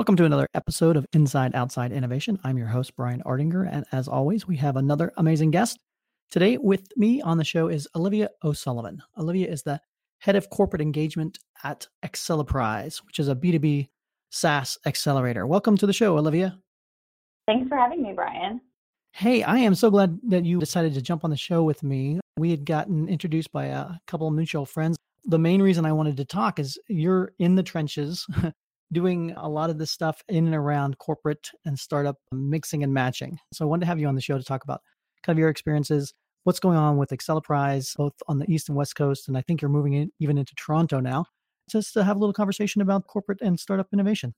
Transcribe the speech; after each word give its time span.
Welcome 0.00 0.16
to 0.16 0.24
another 0.24 0.48
episode 0.54 0.96
of 0.96 1.06
Inside 1.12 1.54
Outside 1.54 1.92
Innovation. 1.92 2.38
I'm 2.42 2.56
your 2.56 2.68
host, 2.68 2.96
Brian 2.96 3.22
Ardinger, 3.26 3.68
and 3.70 3.84
as 3.92 4.08
always, 4.08 4.48
we 4.48 4.56
have 4.56 4.76
another 4.76 5.12
amazing 5.18 5.50
guest. 5.50 5.78
Today, 6.30 6.56
with 6.56 6.88
me 6.96 7.20
on 7.20 7.36
the 7.36 7.44
show 7.44 7.68
is 7.68 7.86
Olivia 7.94 8.30
O'Sullivan. 8.42 9.02
Olivia 9.18 9.46
is 9.46 9.62
the 9.62 9.78
head 10.20 10.36
of 10.36 10.48
corporate 10.48 10.80
engagement 10.80 11.38
at 11.64 11.86
Acceleprise, 12.02 13.04
which 13.04 13.18
is 13.18 13.28
a 13.28 13.34
B2B 13.34 13.90
SaaS 14.30 14.78
accelerator. 14.86 15.46
Welcome 15.46 15.76
to 15.76 15.86
the 15.86 15.92
show, 15.92 16.16
Olivia. 16.16 16.58
Thanks 17.46 17.68
for 17.68 17.76
having 17.76 18.02
me, 18.02 18.14
Brian. 18.14 18.62
Hey, 19.12 19.42
I 19.42 19.58
am 19.58 19.74
so 19.74 19.90
glad 19.90 20.18
that 20.28 20.46
you 20.46 20.60
decided 20.60 20.94
to 20.94 21.02
jump 21.02 21.24
on 21.24 21.30
the 21.30 21.36
show 21.36 21.62
with 21.62 21.82
me. 21.82 22.20
We 22.38 22.50
had 22.50 22.64
gotten 22.64 23.06
introduced 23.06 23.52
by 23.52 23.66
a 23.66 23.88
couple 24.06 24.28
of 24.28 24.32
mutual 24.32 24.64
friends. 24.64 24.96
The 25.26 25.38
main 25.38 25.60
reason 25.60 25.84
I 25.84 25.92
wanted 25.92 26.16
to 26.16 26.24
talk 26.24 26.58
is 26.58 26.78
you're 26.88 27.32
in 27.38 27.54
the 27.54 27.62
trenches 27.62 28.26
doing 28.92 29.32
a 29.36 29.48
lot 29.48 29.70
of 29.70 29.78
this 29.78 29.90
stuff 29.90 30.22
in 30.28 30.46
and 30.46 30.54
around 30.54 30.98
corporate 30.98 31.50
and 31.64 31.78
startup 31.78 32.16
mixing 32.32 32.82
and 32.82 32.92
matching. 32.92 33.38
So 33.52 33.64
I 33.64 33.68
wanted 33.68 33.80
to 33.82 33.86
have 33.86 34.00
you 34.00 34.08
on 34.08 34.14
the 34.14 34.20
show 34.20 34.36
to 34.36 34.44
talk 34.44 34.64
about 34.64 34.80
kind 35.22 35.36
of 35.36 35.40
your 35.40 35.48
experiences, 35.48 36.12
what's 36.44 36.60
going 36.60 36.76
on 36.76 36.96
with 36.96 37.10
Acceleprise, 37.10 37.96
both 37.96 38.14
on 38.26 38.38
the 38.38 38.50
East 38.50 38.68
and 38.68 38.76
West 38.76 38.96
Coast. 38.96 39.28
And 39.28 39.36
I 39.36 39.42
think 39.42 39.62
you're 39.62 39.68
moving 39.68 39.92
in, 39.92 40.10
even 40.18 40.38
into 40.38 40.54
Toronto 40.56 41.00
now, 41.00 41.26
just 41.70 41.94
to 41.94 42.04
have 42.04 42.16
a 42.16 42.18
little 42.18 42.32
conversation 42.32 42.82
about 42.82 43.06
corporate 43.06 43.40
and 43.42 43.58
startup 43.60 43.88
innovation. 43.92 44.34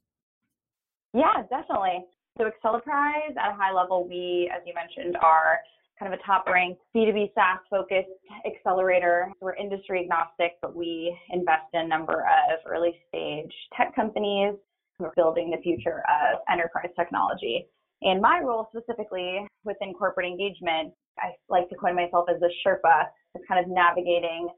Yeah, 1.15 1.43
definitely. 1.49 2.05
So 2.39 2.45
Acceleprise 2.45 3.37
at 3.37 3.53
a 3.53 3.55
high 3.55 3.73
level, 3.73 4.07
we, 4.09 4.51
as 4.55 4.63
you 4.67 4.75
mentioned, 4.75 5.17
are 5.23 5.59
kind 6.03 6.13
of 6.13 6.19
a 6.19 6.23
top 6.27 6.47
ranked 6.49 6.81
B2B 6.97 7.33
SaaS 7.35 7.61
focused 7.71 8.09
accelerator. 8.45 9.31
We're 9.41 9.55
industry 9.55 10.03
agnostic, 10.03 10.59
but 10.61 10.75
we 10.75 11.17
invest 11.31 11.67
in 11.75 11.83
a 11.83 11.87
number 11.87 12.23
of 12.23 12.59
early 12.67 12.97
stage 13.09 13.53
tech 13.77 13.95
companies 13.95 14.55
who 14.99 15.05
are 15.05 15.13
building 15.15 15.51
the 15.51 15.63
future 15.63 16.03
of 16.11 16.41
enterprise 16.51 16.91
technology. 16.99 17.69
And 18.03 18.21
my 18.21 18.41
role 18.41 18.69
specifically 18.75 19.47
within 19.65 19.95
corporate 19.95 20.27
engagement, 20.27 20.93
I 21.21 21.31
like 21.49 21.69
to 21.69 21.77
coin 21.77 21.95
myself 21.95 22.27
as 22.29 22.43
a 22.43 22.51
Sherpa, 22.67 23.05
as 23.37 23.43
kind 23.47 23.65
of 23.65 23.71
navigating 23.71 24.49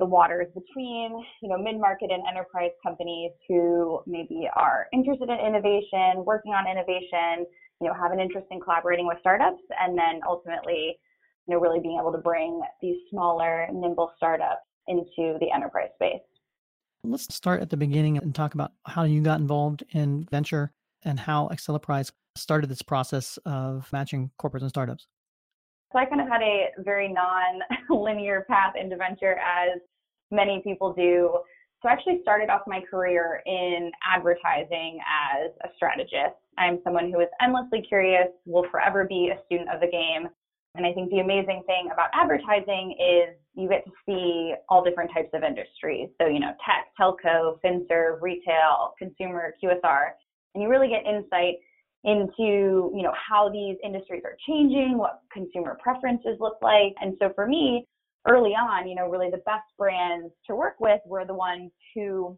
the 0.00 0.06
waters 0.06 0.48
between, 0.54 1.22
you 1.42 1.48
know, 1.48 1.56
mid-market 1.56 2.10
and 2.10 2.22
enterprise 2.26 2.72
companies 2.82 3.30
who 3.46 4.00
maybe 4.06 4.48
are 4.56 4.88
interested 4.92 5.28
in 5.28 5.38
innovation, 5.38 6.24
working 6.24 6.52
on 6.52 6.66
innovation, 6.66 7.46
you 7.80 7.86
know, 7.86 7.94
have 7.94 8.10
an 8.10 8.18
interest 8.18 8.46
in 8.50 8.60
collaborating 8.60 9.06
with 9.06 9.18
startups, 9.20 9.62
and 9.78 9.96
then 9.96 10.20
ultimately, 10.26 10.98
you 11.46 11.54
know, 11.54 11.60
really 11.60 11.80
being 11.80 11.98
able 12.00 12.10
to 12.10 12.18
bring 12.18 12.60
these 12.82 12.96
smaller, 13.10 13.68
nimble 13.72 14.12
startups 14.16 14.66
into 14.88 15.38
the 15.40 15.46
enterprise 15.54 15.90
space. 15.94 16.20
Let's 17.04 17.32
start 17.34 17.60
at 17.60 17.70
the 17.70 17.76
beginning 17.76 18.18
and 18.18 18.34
talk 18.34 18.54
about 18.54 18.72
how 18.86 19.04
you 19.04 19.22
got 19.22 19.40
involved 19.40 19.84
in 19.92 20.26
venture 20.30 20.72
and 21.02 21.20
how 21.20 21.48
Acceleprise 21.48 22.10
started 22.36 22.68
this 22.68 22.82
process 22.82 23.38
of 23.44 23.88
matching 23.92 24.30
corporates 24.40 24.62
and 24.62 24.70
startups. 24.70 25.06
So 25.92 25.98
I 25.98 26.04
kind 26.04 26.20
of 26.20 26.28
had 26.28 26.42
a 26.42 26.68
very 26.78 27.08
non-linear 27.12 28.44
path 28.48 28.74
into 28.80 28.96
venture 28.96 29.36
as 29.38 29.80
many 30.30 30.60
people 30.62 30.92
do. 30.92 31.30
So 31.82 31.88
I 31.88 31.92
actually 31.92 32.20
started 32.22 32.50
off 32.50 32.60
my 32.66 32.80
career 32.88 33.42
in 33.46 33.90
advertising 34.06 35.00
as 35.00 35.50
a 35.64 35.74
strategist. 35.74 36.36
I'm 36.58 36.78
someone 36.84 37.10
who 37.10 37.20
is 37.20 37.28
endlessly 37.42 37.82
curious, 37.88 38.28
will 38.44 38.66
forever 38.70 39.06
be 39.08 39.32
a 39.34 39.42
student 39.46 39.70
of 39.70 39.80
the 39.80 39.88
game. 39.88 40.28
And 40.76 40.86
I 40.86 40.92
think 40.92 41.10
the 41.10 41.18
amazing 41.18 41.62
thing 41.66 41.88
about 41.92 42.10
advertising 42.14 42.94
is 43.00 43.34
you 43.54 43.68
get 43.68 43.84
to 43.84 43.90
see 44.06 44.54
all 44.68 44.84
different 44.84 45.10
types 45.12 45.30
of 45.34 45.42
industries. 45.42 46.10
So, 46.20 46.28
you 46.28 46.38
know, 46.38 46.52
tech, 46.64 46.92
telco, 47.00 47.58
FinServe, 47.64 48.20
retail, 48.20 48.94
consumer, 48.96 49.54
QSR, 49.62 50.10
and 50.54 50.62
you 50.62 50.68
really 50.68 50.88
get 50.88 51.04
insight 51.06 51.56
into, 52.04 52.90
you 52.94 53.02
know, 53.02 53.12
how 53.14 53.50
these 53.50 53.76
industries 53.84 54.22
are 54.24 54.36
changing, 54.46 54.96
what 54.96 55.20
consumer 55.32 55.78
preferences 55.82 56.36
look 56.40 56.56
like. 56.62 56.94
And 57.00 57.14
so 57.18 57.30
for 57.34 57.46
me, 57.46 57.86
early 58.28 58.50
on, 58.50 58.88
you 58.88 58.94
know, 58.94 59.08
really 59.08 59.30
the 59.30 59.42
best 59.44 59.68
brands 59.78 60.32
to 60.46 60.54
work 60.54 60.76
with 60.80 61.00
were 61.06 61.24
the 61.24 61.34
ones 61.34 61.70
who 61.94 62.36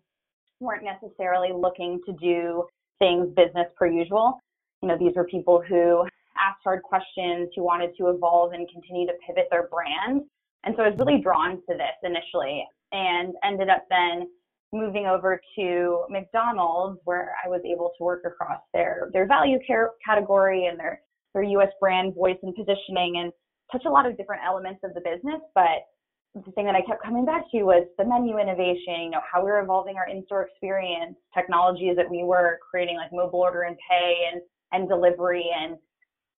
weren't 0.61 0.85
necessarily 0.85 1.51
looking 1.55 2.01
to 2.07 2.13
do 2.15 2.65
things 2.99 3.29
business 3.35 3.67
per 3.77 3.87
usual. 3.87 4.39
You 4.83 4.89
know, 4.89 4.99
these 4.99 5.13
were 5.15 5.25
people 5.25 5.63
who 5.67 6.07
asked 6.37 6.61
hard 6.65 6.83
questions, 6.83 7.51
who 7.55 7.63
wanted 7.63 7.97
to 7.99 8.09
evolve 8.09 8.53
and 8.53 8.69
continue 8.71 9.07
to 9.07 9.13
pivot 9.27 9.47
their 9.51 9.69
brand. 9.69 10.23
And 10.65 10.75
so 10.77 10.83
I 10.83 10.89
was 10.89 10.99
really 10.99 11.21
drawn 11.21 11.57
to 11.57 11.75
this 11.75 11.97
initially 12.03 12.65
and 12.93 13.35
ended 13.45 13.69
up 13.69 13.85
then 13.91 14.29
moving 14.73 15.07
over 15.07 15.41
to 15.57 16.05
McDonald's 16.09 16.99
where 17.05 17.35
I 17.45 17.49
was 17.49 17.61
able 17.65 17.93
to 17.99 18.05
work 18.05 18.23
across 18.25 18.61
their 18.73 19.11
their 19.13 19.27
value 19.27 19.59
care 19.67 19.91
category 20.05 20.67
and 20.67 20.79
their 20.79 21.01
their 21.35 21.43
US 21.43 21.69
brand 21.81 22.15
voice 22.15 22.39
and 22.43 22.55
positioning 22.55 23.19
and 23.19 23.33
touch 23.71 23.83
a 23.87 23.91
lot 23.91 24.07
of 24.07 24.17
different 24.17 24.43
elements 24.47 24.81
of 24.85 24.95
the 24.95 25.01
business, 25.01 25.41
but 25.55 25.89
the 26.35 26.51
thing 26.53 26.65
that 26.65 26.75
I 26.75 26.81
kept 26.83 27.03
coming 27.03 27.27
back 27.27 27.45
to 27.51 27.63
was 27.63 27.87
the 27.99 28.05
menu 28.05 28.39
innovation, 28.39 29.05
you 29.05 29.11
know, 29.11 29.21
how 29.31 29.45
we 29.45 29.51
were 29.51 29.61
evolving 29.61 29.97
our 29.97 30.09
in-store 30.09 30.49
experience, 30.49 31.17
technologies 31.35 31.97
that 31.97 32.11
we 32.11 32.23
were 32.23 32.59
creating 32.71 32.97
like 32.97 33.13
mobile 33.13 33.41
order 33.41 33.63
and 33.63 33.77
pay 33.89 34.31
and, 34.33 34.41
and 34.73 34.89
delivery 34.89 35.45
and 35.55 35.77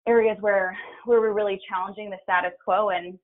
areas 0.08 0.36
where, 0.40 0.76
where 1.04 1.20
we're 1.20 1.32
really 1.32 1.60
challenging 1.68 2.10
the 2.10 2.18
status 2.24 2.52
quo. 2.64 2.90
And 2.90 3.18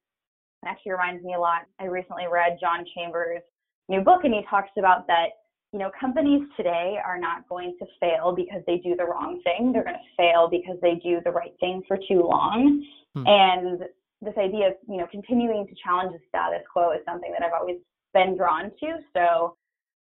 actually 0.66 0.92
reminds 0.92 1.24
me 1.24 1.34
a 1.34 1.40
lot. 1.40 1.62
I 1.80 1.84
recently 1.84 2.26
read 2.30 2.58
John 2.60 2.84
Chambers' 2.94 3.42
new 3.88 4.00
book 4.00 4.24
and 4.24 4.34
he 4.34 4.42
talks 4.48 4.70
about 4.78 5.06
that, 5.06 5.30
you 5.72 5.78
know, 5.78 5.90
companies 5.98 6.42
today 6.56 6.96
are 7.04 7.18
not 7.18 7.48
going 7.48 7.76
to 7.78 7.86
fail 8.00 8.34
because 8.34 8.62
they 8.66 8.78
do 8.78 8.96
the 8.96 9.04
wrong 9.04 9.40
thing. 9.44 9.72
They're 9.72 9.84
going 9.84 9.96
to 9.96 10.16
fail 10.16 10.48
because 10.50 10.76
they 10.82 10.94
do 11.02 11.20
the 11.24 11.30
right 11.30 11.54
thing 11.60 11.82
for 11.86 11.96
too 12.08 12.22
long. 12.22 12.84
Hmm. 13.14 13.24
And 13.26 13.80
this 14.22 14.34
idea 14.36 14.68
of 14.68 14.74
you 14.88 14.98
know 14.98 15.06
continuing 15.10 15.66
to 15.66 15.74
challenge 15.82 16.12
the 16.12 16.20
status 16.28 16.60
quo 16.70 16.92
is 16.92 17.00
something 17.06 17.32
that 17.32 17.42
I've 17.42 17.56
always 17.56 17.78
been 18.12 18.36
drawn 18.36 18.70
to. 18.80 18.88
So 19.16 19.56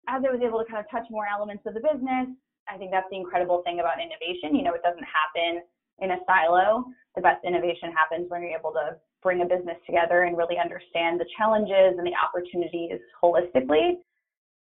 as 0.08 0.22
I 0.26 0.30
was 0.30 0.40
able 0.44 0.58
to 0.58 0.66
kind 0.68 0.82
of 0.82 0.90
touch 0.90 1.08
more 1.10 1.24
elements 1.26 1.64
of 1.66 1.74
the 1.74 1.80
business, 1.80 2.28
I 2.68 2.76
think 2.76 2.90
that's 2.90 3.08
the 3.10 3.16
incredible 3.16 3.62
thing 3.62 3.80
about 3.80 3.98
innovation. 4.02 4.54
You 4.54 4.62
know, 4.62 4.74
it 4.74 4.82
doesn't 4.82 5.06
happen 5.06 5.62
in 6.02 6.10
a 6.10 6.18
silo. 6.26 6.84
The 7.16 7.22
best 7.22 7.44
innovation 7.44 7.92
happens 7.92 8.30
when 8.30 8.42
you're 8.42 8.58
able 8.58 8.72
to 8.72 8.96
bring 9.22 9.42
a 9.42 9.44
business 9.44 9.76
together 9.86 10.22
and 10.22 10.36
really 10.36 10.58
understand 10.58 11.20
the 11.20 11.26
challenges 11.38 11.96
and 11.96 12.06
the 12.06 12.12
opportunities 12.18 12.98
holistically. 13.22 14.02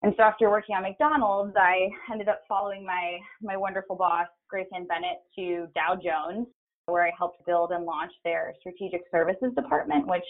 And 0.03 0.13
so 0.17 0.23
after 0.23 0.50
working 0.50 0.75
on 0.75 0.83
McDonald's, 0.83 1.56
I 1.56 1.89
ended 2.12 2.28
up 2.28 2.41
following 2.47 2.85
my 2.85 3.17
my 3.41 3.56
wonderful 3.56 3.95
boss, 3.95 4.28
Grace 4.50 4.67
Ann 4.75 4.85
Bennett, 4.85 5.23
to 5.38 5.67
Dow 5.73 5.95
Jones 5.95 6.47
where 6.85 7.06
I 7.06 7.12
helped 7.17 7.45
build 7.45 7.72
and 7.72 7.85
launch 7.85 8.12
their 8.23 8.53
strategic 8.59 9.01
services 9.12 9.51
department, 9.56 10.07
which 10.07 10.25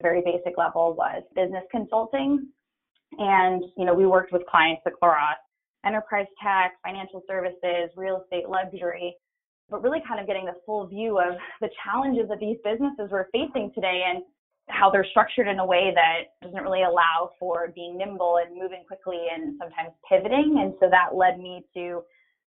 very 0.00 0.22
basic 0.24 0.56
level 0.56 0.94
was 0.94 1.22
business 1.34 1.64
consulting. 1.70 2.46
And, 3.18 3.64
you 3.76 3.84
know, 3.84 3.94
we 3.94 4.06
worked 4.06 4.32
with 4.32 4.42
clients 4.46 4.82
across 4.86 5.36
enterprise 5.84 6.26
tech, 6.42 6.74
financial 6.84 7.22
services, 7.26 7.90
real 7.96 8.22
estate, 8.22 8.48
luxury, 8.48 9.16
but 9.70 9.82
really 9.82 10.00
kind 10.06 10.20
of 10.20 10.26
getting 10.26 10.46
the 10.46 10.56
full 10.64 10.86
view 10.86 11.18
of 11.18 11.36
the 11.60 11.68
challenges 11.84 12.28
that 12.28 12.40
these 12.40 12.56
businesses 12.64 13.10
were 13.10 13.28
facing 13.32 13.70
today 13.74 14.04
and 14.08 14.22
how 14.68 14.90
they're 14.90 15.06
structured 15.10 15.48
in 15.48 15.58
a 15.58 15.64
way 15.64 15.92
that 15.94 16.36
doesn't 16.42 16.62
really 16.62 16.82
allow 16.82 17.30
for 17.38 17.72
being 17.74 17.96
nimble 17.96 18.38
and 18.44 18.54
moving 18.54 18.82
quickly 18.86 19.26
and 19.32 19.56
sometimes 19.58 19.90
pivoting. 20.08 20.58
And 20.60 20.74
so 20.80 20.88
that 20.90 21.14
led 21.14 21.38
me 21.38 21.64
to 21.74 22.02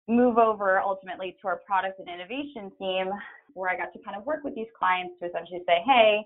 move 0.08 0.38
over 0.38 0.80
ultimately 0.80 1.36
to 1.42 1.48
our 1.48 1.60
product 1.66 1.98
and 2.00 2.08
innovation 2.08 2.70
team 2.78 3.10
where 3.54 3.70
I 3.70 3.76
got 3.76 3.92
to 3.92 3.98
kind 4.04 4.16
of 4.16 4.24
work 4.24 4.44
with 4.44 4.54
these 4.54 4.70
clients 4.78 5.14
to 5.20 5.28
essentially 5.28 5.60
say, 5.66 5.82
hey, 5.84 6.22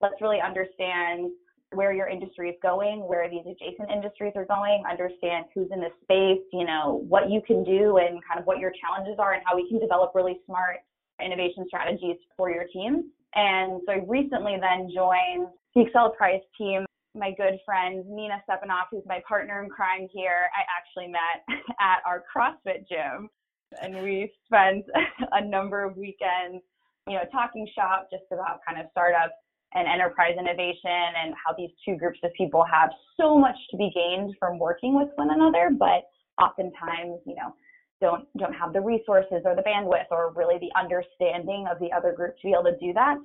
let's 0.00 0.20
really 0.20 0.40
understand 0.40 1.30
where 1.72 1.92
your 1.92 2.08
industry 2.08 2.48
is 2.48 2.56
going, 2.62 3.06
where 3.06 3.28
these 3.28 3.44
adjacent 3.44 3.90
industries 3.90 4.32
are 4.36 4.46
going, 4.46 4.82
understand 4.88 5.46
who's 5.54 5.68
in 5.70 5.80
the 5.80 5.90
space, 6.02 6.44
you 6.52 6.64
know, 6.64 7.04
what 7.08 7.30
you 7.30 7.42
can 7.46 7.62
do 7.62 7.98
and 7.98 8.20
kind 8.24 8.40
of 8.40 8.46
what 8.46 8.58
your 8.58 8.72
challenges 8.80 9.16
are 9.18 9.34
and 9.34 9.42
how 9.44 9.54
we 9.54 9.68
can 9.68 9.78
develop 9.78 10.12
really 10.14 10.38
smart 10.46 10.78
innovation 11.22 11.64
strategies 11.66 12.16
for 12.36 12.50
your 12.50 12.64
team. 12.72 13.10
And 13.34 13.82
so 13.86 13.92
I 13.92 14.00
recently 14.06 14.56
then 14.60 14.90
joined 14.94 15.48
the 15.74 15.84
Acceleprise 15.84 16.40
team 16.56 16.86
my 17.14 17.32
good 17.32 17.58
friend 17.64 18.04
Nina 18.06 18.42
Stepanoff, 18.44 18.88
who's 18.90 19.02
my 19.06 19.20
partner 19.26 19.62
in 19.62 19.68
crime 19.68 20.08
here, 20.12 20.48
I 20.54 20.62
actually 20.70 21.10
met 21.10 21.44
at 21.80 21.98
our 22.06 22.24
CrossFit 22.24 22.88
gym. 22.88 23.28
And 23.82 24.02
we 24.02 24.32
spent 24.46 24.86
a 25.32 25.44
number 25.44 25.84
of 25.84 25.96
weekends, 25.96 26.62
you 27.06 27.14
know, 27.14 27.24
talking 27.32 27.68
shop 27.74 28.08
just 28.10 28.24
about 28.32 28.60
kind 28.66 28.80
of 28.80 28.86
startups 28.92 29.34
and 29.74 29.86
enterprise 29.86 30.34
innovation 30.38 31.08
and 31.22 31.34
how 31.34 31.54
these 31.56 31.70
two 31.84 31.96
groups 31.96 32.18
of 32.22 32.32
people 32.34 32.64
have 32.70 32.90
so 33.20 33.36
much 33.38 33.56
to 33.70 33.76
be 33.76 33.90
gained 33.94 34.34
from 34.38 34.58
working 34.58 34.94
with 34.94 35.08
one 35.16 35.30
another, 35.30 35.70
but 35.78 36.08
oftentimes, 36.42 37.20
you 37.26 37.34
know, 37.34 37.54
don't 38.00 38.26
don't 38.38 38.52
have 38.52 38.72
the 38.72 38.80
resources 38.80 39.42
or 39.44 39.54
the 39.56 39.62
bandwidth 39.62 40.06
or 40.10 40.32
really 40.34 40.58
the 40.58 40.70
understanding 40.78 41.66
of 41.70 41.78
the 41.80 41.90
other 41.92 42.12
group 42.12 42.36
to 42.36 42.46
be 42.46 42.52
able 42.52 42.64
to 42.64 42.76
do 42.78 42.92
that. 42.92 43.16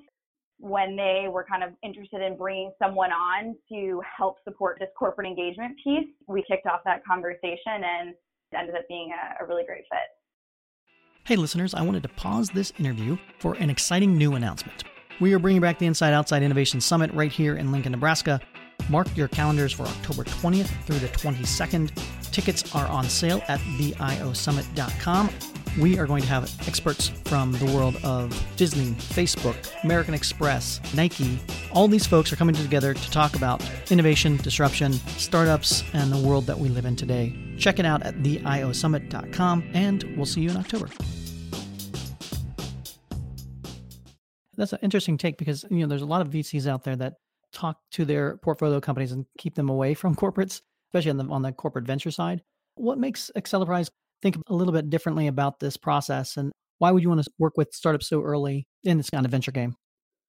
When 0.60 0.96
they 0.96 1.28
were 1.30 1.44
kind 1.44 1.64
of 1.64 1.72
interested 1.84 2.22
in 2.22 2.38
bringing 2.38 2.72
someone 2.80 3.12
on 3.12 3.56
to 3.70 4.02
help 4.18 4.38
support 4.44 4.78
this 4.80 4.90
corporate 4.98 5.28
engagement 5.28 5.78
piece, 5.84 6.08
we 6.28 6.44
kicked 6.48 6.68
off 6.68 6.82
that 6.86 7.06
conversation 7.06 7.84
and 7.84 8.16
ended 8.58 8.76
up 8.76 8.88
being 8.88 9.12
a, 9.12 9.44
a 9.44 9.48
really 9.48 9.64
great 9.66 9.84
fit. 9.90 10.10
Hey, 11.26 11.36
listeners, 11.36 11.74
I 11.74 11.82
wanted 11.82 12.04
to 12.04 12.10
pause 12.10 12.50
this 12.50 12.74
interview 12.78 13.18
for 13.40 13.56
an 13.56 13.70
exciting 13.70 14.18
new 14.18 14.36
announcement. 14.36 14.84
We 15.20 15.34
are 15.34 15.40
bringing 15.40 15.62
back 15.62 15.80
the 15.80 15.86
Inside 15.86 16.14
Outside 16.14 16.44
Innovation 16.44 16.82
Summit 16.82 17.12
right 17.14 17.32
here 17.32 17.56
in 17.56 17.72
Lincoln, 17.72 17.92
Nebraska. 17.92 18.42
Mark 18.90 19.08
your 19.16 19.28
calendars 19.28 19.72
for 19.72 19.84
October 19.84 20.24
20th 20.24 20.68
through 20.86 21.00
the 21.00 21.08
22nd. 21.08 21.92
Tickets 22.32 22.76
are 22.76 22.88
on 22.88 23.06
sale 23.06 23.42
at 23.48 23.60
theiosummit.com. 23.78 25.30
We 25.80 25.98
are 25.98 26.06
going 26.06 26.22
to 26.22 26.28
have 26.28 26.52
experts 26.68 27.08
from 27.26 27.54
the 27.54 27.66
world 27.66 27.98
of 28.04 28.30
Disney, 28.58 28.92
Facebook, 28.92 29.56
American 29.84 30.14
Express, 30.14 30.80
Nike. 30.94 31.40
All 31.72 31.88
these 31.88 32.06
folks 32.06 32.32
are 32.32 32.36
coming 32.36 32.56
together 32.56 32.94
to 32.94 33.12
talk 33.12 33.36
about 33.36 33.64
innovation, 33.92 34.38
disruption, 34.38 34.94
startups, 35.18 35.84
and 35.94 36.12
the 36.12 36.28
world 36.28 36.46
that 36.46 36.60
we 36.60 36.70
live 36.70 36.86
in 36.86 36.96
today. 36.96 37.36
Check 37.58 37.80
it 37.80 37.86
out 37.86 38.04
at 38.04 38.16
theiosummit.com, 38.16 39.64
and 39.74 40.04
we'll 40.16 40.26
see 40.26 40.42
you 40.42 40.50
in 40.50 40.58
October. 40.58 40.90
That's 44.56 44.74
an 44.74 44.80
interesting 44.82 45.18
take 45.18 45.38
because 45.38 45.66
you 45.70 45.80
know 45.80 45.88
there's 45.88 46.02
a 46.02 46.08
lot 46.08 46.22
of 46.22 46.30
VCs 46.30 46.68
out 46.68 46.84
there 46.84 46.96
that 46.98 47.16
talk 47.52 47.78
to 47.92 48.06
their 48.06 48.38
portfolio 48.38 48.80
companies 48.80 49.12
and 49.12 49.26
keep 49.38 49.56
them 49.56 49.70
away 49.70 49.94
from 49.94 50.16
corporates, 50.16 50.62
especially 50.90 51.12
on 51.12 51.18
the 51.18 51.26
on 51.26 51.42
the 51.42 51.52
corporate 51.52 51.86
venture 51.86 52.12
side. 52.12 52.42
What 52.76 52.98
makes 52.98 53.30
Acceleprise 53.38 53.90
think 54.22 54.38
a 54.48 54.54
little 54.54 54.74
bit 54.74 54.90
differently 54.90 55.28
about 55.28 55.60
this 55.60 55.78
process, 55.78 56.38
and 56.38 56.52
why 56.80 56.92
would 56.92 57.04
you 57.04 57.10
want 57.10 57.24
to 57.24 57.32
work 57.40 57.54
with 57.58 57.74
startups 57.74 58.08
so 58.08 58.22
early 58.22 58.68
in 58.84 58.98
this 58.98 59.10
kind 59.10 59.26
of 59.26 59.32
venture 59.32 59.52
game? 59.52 59.76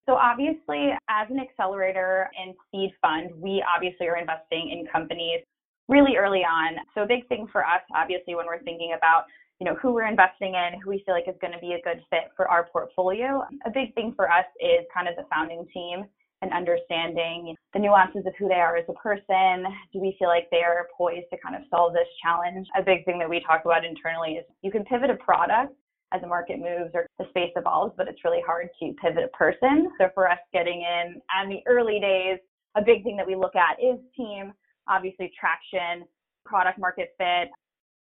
So 0.07 0.17
obviously, 0.17 0.91
as 1.09 1.29
an 1.31 1.41
accelerator 1.41 2.31
and 2.39 2.55
seed 2.71 2.91
fund, 3.01 3.31
we 3.37 3.65
obviously 3.75 4.07
are 4.07 4.19
investing 4.19 4.71
in 4.71 4.87
companies 4.87 5.41
really 5.89 6.17
early 6.17 6.41
on. 6.41 6.77
So 6.95 7.03
a 7.03 7.07
big 7.07 7.27
thing 7.29 7.47
for 7.51 7.65
us, 7.65 7.81
obviously, 7.95 8.35
when 8.35 8.47
we're 8.47 8.63
thinking 8.63 8.95
about 8.97 9.25
you 9.61 9.67
know, 9.67 9.77
who 9.81 9.93
we're 9.93 10.07
investing 10.07 10.55
in, 10.55 10.81
who 10.81 10.91
we 10.91 11.03
feel 11.07 11.15
like 11.15 11.29
is 11.29 11.37
going 11.41 11.53
to 11.53 11.59
be 11.59 11.73
a 11.73 11.83
good 11.83 12.03
fit 12.11 12.33
for 12.37 12.49
our 12.49 12.69
portfolio. 12.73 13.43
A 13.67 13.71
big 13.71 13.95
thing 13.95 14.13
for 14.17 14.31
us 14.31 14.47
is 14.61 14.85
kind 14.93 15.09
of 15.09 15.15
the 15.17 15.25
founding 15.31 15.67
team 15.73 16.05
and 16.43 16.53
understanding 16.53 17.55
the 17.73 17.79
nuances 17.79 18.27
of 18.27 18.35
who 18.39 18.49
they 18.49 18.61
are 18.61 18.77
as 18.77 18.85
a 18.89 18.93
person. 18.95 19.65
Do 19.93 20.01
we 20.01 20.17
feel 20.19 20.29
like 20.29 20.49
they 20.51 20.63
are 20.63 20.89
poised 20.97 21.27
to 21.33 21.39
kind 21.39 21.57
of 21.57 21.63
solve 21.71 21.93
this 21.95 22.09
challenge? 22.23 22.67
A 22.77 22.83
big 22.83 23.05
thing 23.05 23.19
that 23.19 23.31
we 23.31 23.41
talk 23.41 23.63
about 23.65 23.85
internally 23.85 24.33
is 24.33 24.45
you 24.63 24.71
can 24.71 24.85
pivot 24.85 25.11
a 25.11 25.17
product 25.17 25.73
as 26.13 26.21
the 26.21 26.27
market 26.27 26.59
moves 26.59 26.91
or 26.93 27.07
the 27.19 27.25
space 27.31 27.53
evolves, 27.57 27.95
but 27.97 28.09
it's 28.09 28.25
really 28.25 28.43
hard 28.45 28.69
to 28.81 28.93
pivot 29.01 29.25
a 29.25 29.37
person. 29.37 29.91
So 29.99 30.09
for 30.15 30.31
us 30.31 30.39
getting 30.53 30.83
in 30.83 31.21
on 31.41 31.49
the 31.49 31.61
early 31.67 31.99
days, 31.99 32.39
a 32.77 32.83
big 32.83 33.03
thing 33.05 33.17
that 33.17 33.27
we 33.27 33.37
look 33.37 33.57
at 33.57 33.81
is 33.83 33.99
team, 34.17 34.53
obviously 34.89 35.33
traction, 35.39 36.07
product 36.45 36.79
market 36.79 37.15
fit, 37.19 37.49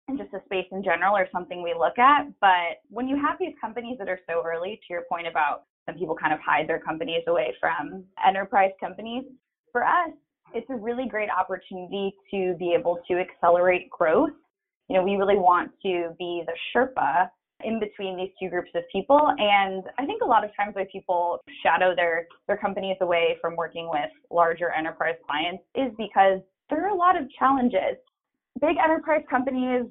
and 0.07 0.18
just 0.18 0.31
the 0.31 0.42
space 0.45 0.68
in 0.71 0.83
general 0.83 1.15
are 1.15 1.27
something 1.31 1.62
we 1.62 1.74
look 1.77 1.98
at. 2.00 2.25
But 2.39 2.81
when 2.89 3.07
you 3.07 3.15
have 3.18 3.38
these 3.39 3.54
companies 3.59 3.98
that 4.00 4.07
are 4.07 4.19
so 4.27 4.42
early, 4.45 4.80
to 4.88 4.94
your 4.94 5.04
point 5.09 5.27
about 5.27 5.63
some 5.86 5.95
people 5.95 6.15
kind 6.15 6.33
of 6.33 6.39
hide 6.39 6.68
their 6.68 6.80
companies 6.80 7.24
away 7.27 7.54
from 7.59 8.04
enterprise 8.25 8.71
companies, 8.80 9.24
for 9.71 9.83
us, 9.83 10.12
it's 10.54 10.69
a 10.69 10.75
really 10.75 11.07
great 11.07 11.30
opportunity 11.30 12.13
to 12.31 12.56
be 12.57 12.74
able 12.77 13.00
to 13.09 13.19
accelerate 13.19 13.89
growth. 13.89 14.31
You 14.89 14.98
know, 14.98 15.04
we 15.04 15.15
really 15.15 15.36
want 15.36 15.71
to 15.83 16.15
be 16.18 16.44
the 16.45 16.53
Sherpa 16.74 17.30
in 17.63 17.80
between 17.80 18.15
these 18.15 18.30
two 18.42 18.50
groups 18.50 18.69
of 18.75 18.83
people. 18.92 19.33
And 19.38 19.83
I 19.98 20.06
think 20.06 20.21
a 20.21 20.25
lot 20.25 20.44
of 20.44 20.51
times 20.56 20.75
why 20.75 20.86
people 20.92 21.39
shadow 21.63 21.94
their, 21.95 22.27
their 22.48 22.57
companies 22.57 22.95
away 23.01 23.38
from 23.42 23.56
working 23.56 23.89
with 23.89 24.10
larger 24.31 24.71
enterprise 24.71 25.15
clients 25.25 25.63
is 25.75 25.92
because 25.98 26.39
there 26.69 26.86
are 26.86 26.89
a 26.89 26.95
lot 26.95 27.19
of 27.19 27.24
challenges 27.38 27.98
big 28.59 28.77
enterprise 28.83 29.24
companies 29.30 29.86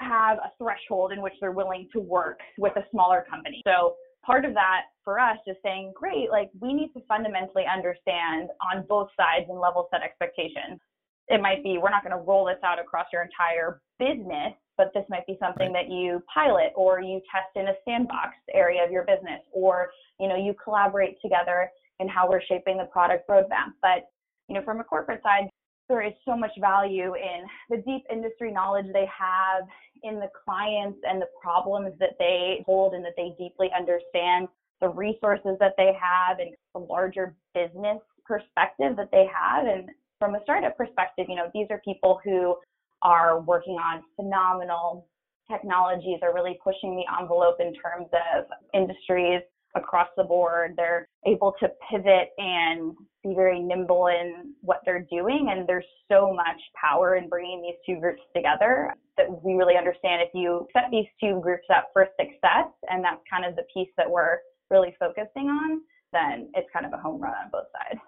have 0.00 0.38
a 0.38 0.50
threshold 0.58 1.12
in 1.12 1.20
which 1.22 1.34
they're 1.40 1.52
willing 1.52 1.88
to 1.92 2.00
work 2.00 2.40
with 2.58 2.74
a 2.76 2.84
smaller 2.90 3.24
company. 3.28 3.62
So 3.66 3.94
part 4.24 4.44
of 4.44 4.54
that 4.54 4.82
for 5.04 5.18
us 5.18 5.38
is 5.46 5.56
saying, 5.62 5.92
great, 5.94 6.30
like 6.30 6.50
we 6.60 6.72
need 6.72 6.92
to 6.94 7.00
fundamentally 7.06 7.64
understand 7.72 8.50
on 8.72 8.84
both 8.88 9.08
sides 9.16 9.46
and 9.48 9.58
level 9.60 9.88
set 9.90 10.02
expectations. 10.02 10.80
It 11.28 11.40
might 11.40 11.62
be 11.62 11.78
we're 11.78 11.90
not 11.90 12.02
going 12.02 12.16
to 12.16 12.24
roll 12.24 12.46
this 12.46 12.58
out 12.64 12.80
across 12.80 13.06
your 13.12 13.22
entire 13.22 13.80
business, 13.98 14.54
but 14.76 14.90
this 14.94 15.04
might 15.08 15.26
be 15.26 15.36
something 15.38 15.72
right. 15.72 15.86
that 15.86 15.92
you 15.92 16.22
pilot 16.32 16.72
or 16.74 17.00
you 17.00 17.20
test 17.30 17.54
in 17.54 17.68
a 17.68 17.74
sandbox 17.84 18.34
area 18.52 18.82
of 18.84 18.90
your 18.90 19.04
business, 19.04 19.40
or 19.52 19.90
you 20.18 20.26
know 20.26 20.36
you 20.36 20.54
collaborate 20.62 21.20
together 21.22 21.70
in 22.00 22.08
how 22.08 22.28
we're 22.28 22.42
shaping 22.48 22.78
the 22.78 22.86
product 22.86 23.28
roadmap. 23.28 23.70
But 23.80 24.10
you 24.48 24.56
know 24.56 24.62
from 24.64 24.80
a 24.80 24.84
corporate 24.84 25.22
side, 25.22 25.48
there 25.90 26.06
is 26.06 26.14
so 26.24 26.36
much 26.36 26.52
value 26.60 27.14
in 27.16 27.44
the 27.68 27.82
deep 27.82 28.04
industry 28.10 28.52
knowledge 28.52 28.86
they 28.92 29.06
have, 29.06 29.64
in 30.02 30.18
the 30.18 30.30
clients 30.44 30.98
and 31.02 31.20
the 31.20 31.26
problems 31.42 31.92
that 31.98 32.16
they 32.18 32.62
hold 32.64 32.94
and 32.94 33.04
that 33.04 33.12
they 33.16 33.34
deeply 33.38 33.68
understand, 33.76 34.48
the 34.80 34.88
resources 34.88 35.56
that 35.58 35.74
they 35.76 35.92
have, 36.00 36.38
and 36.38 36.54
the 36.72 36.80
larger 36.80 37.34
business 37.54 37.98
perspective 38.24 38.96
that 38.96 39.10
they 39.12 39.26
have. 39.34 39.66
And 39.66 39.90
from 40.18 40.36
a 40.36 40.42
startup 40.44 40.76
perspective, 40.76 41.26
you 41.28 41.36
know, 41.36 41.50
these 41.52 41.66
are 41.70 41.82
people 41.84 42.20
who 42.24 42.56
are 43.02 43.40
working 43.40 43.74
on 43.74 44.02
phenomenal 44.16 45.06
technologies, 45.50 46.20
are 46.22 46.32
really 46.32 46.58
pushing 46.62 46.96
the 46.96 47.04
envelope 47.20 47.56
in 47.58 47.74
terms 47.74 48.08
of 48.36 48.44
industries 48.72 49.42
across 49.74 50.08
the 50.16 50.24
board. 50.24 50.74
They're 50.76 51.08
able 51.26 51.54
to 51.60 51.68
pivot 51.90 52.28
and 52.38 52.94
be 53.22 53.34
very 53.34 53.60
nimble 53.60 54.06
in 54.08 54.54
what 54.60 54.80
they're 54.84 55.06
doing. 55.10 55.48
And 55.50 55.68
there's 55.68 55.84
so 56.10 56.32
much 56.34 56.60
power 56.80 57.16
in 57.16 57.28
bringing 57.28 57.62
these 57.62 57.76
two 57.86 58.00
groups 58.00 58.22
together 58.34 58.94
that 59.16 59.26
we 59.44 59.54
really 59.54 59.76
understand 59.76 60.22
if 60.22 60.30
you 60.34 60.66
set 60.72 60.84
these 60.90 61.06
two 61.20 61.40
groups 61.42 61.66
up 61.74 61.90
for 61.92 62.08
success, 62.18 62.68
and 62.88 63.04
that's 63.04 63.20
kind 63.30 63.44
of 63.44 63.56
the 63.56 63.64
piece 63.72 63.90
that 63.96 64.10
we're 64.10 64.38
really 64.70 64.94
focusing 64.98 65.48
on, 65.48 65.80
then 66.12 66.50
it's 66.54 66.68
kind 66.72 66.86
of 66.86 66.92
a 66.92 66.96
home 66.96 67.20
run 67.20 67.32
on 67.32 67.50
both 67.52 67.66
sides. 67.72 68.00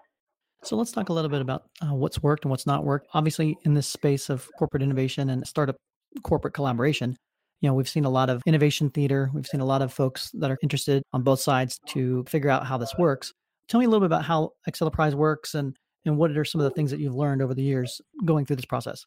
So 0.63 0.77
let's 0.77 0.91
talk 0.91 1.09
a 1.09 1.13
little 1.13 1.29
bit 1.29 1.41
about 1.41 1.63
uh, 1.81 1.93
what's 1.93 2.23
worked 2.23 2.45
and 2.45 2.49
what's 2.49 2.65
not 2.65 2.85
worked. 2.85 3.07
Obviously, 3.13 3.57
in 3.65 3.73
this 3.73 3.87
space 3.87 4.29
of 4.29 4.49
corporate 4.57 4.81
innovation 4.81 5.29
and 5.29 5.45
startup 5.45 5.75
corporate 6.23 6.53
collaboration, 6.53 7.17
you 7.59 7.69
know, 7.69 7.73
we've 7.73 7.89
seen 7.89 8.05
a 8.05 8.09
lot 8.09 8.29
of 8.29 8.41
innovation 8.45 8.89
theater. 8.89 9.29
We've 9.33 9.47
seen 9.47 9.61
a 9.61 9.65
lot 9.65 9.81
of 9.81 9.93
folks 9.93 10.31
that 10.35 10.51
are 10.51 10.57
interested 10.61 11.03
on 11.13 11.23
both 11.23 11.39
sides 11.39 11.79
to 11.89 12.23
figure 12.27 12.49
out 12.49 12.65
how 12.65 12.77
this 12.77 12.93
works. 12.97 13.33
Tell 13.69 13.79
me 13.79 13.85
a 13.85 13.89
little 13.89 14.01
bit 14.01 14.13
about 14.13 14.25
how 14.25 14.51
Acceleprise 14.69 15.13
works 15.13 15.55
and, 15.55 15.77
and 16.05 16.17
what 16.17 16.35
are 16.35 16.45
some 16.45 16.61
of 16.61 16.65
the 16.65 16.71
things 16.71 16.91
that 16.91 16.99
you've 16.99 17.15
learned 17.15 17.41
over 17.41 17.53
the 17.53 17.63
years 17.63 18.01
going 18.25 18.45
through 18.45 18.57
this 18.57 18.65
process? 18.65 19.05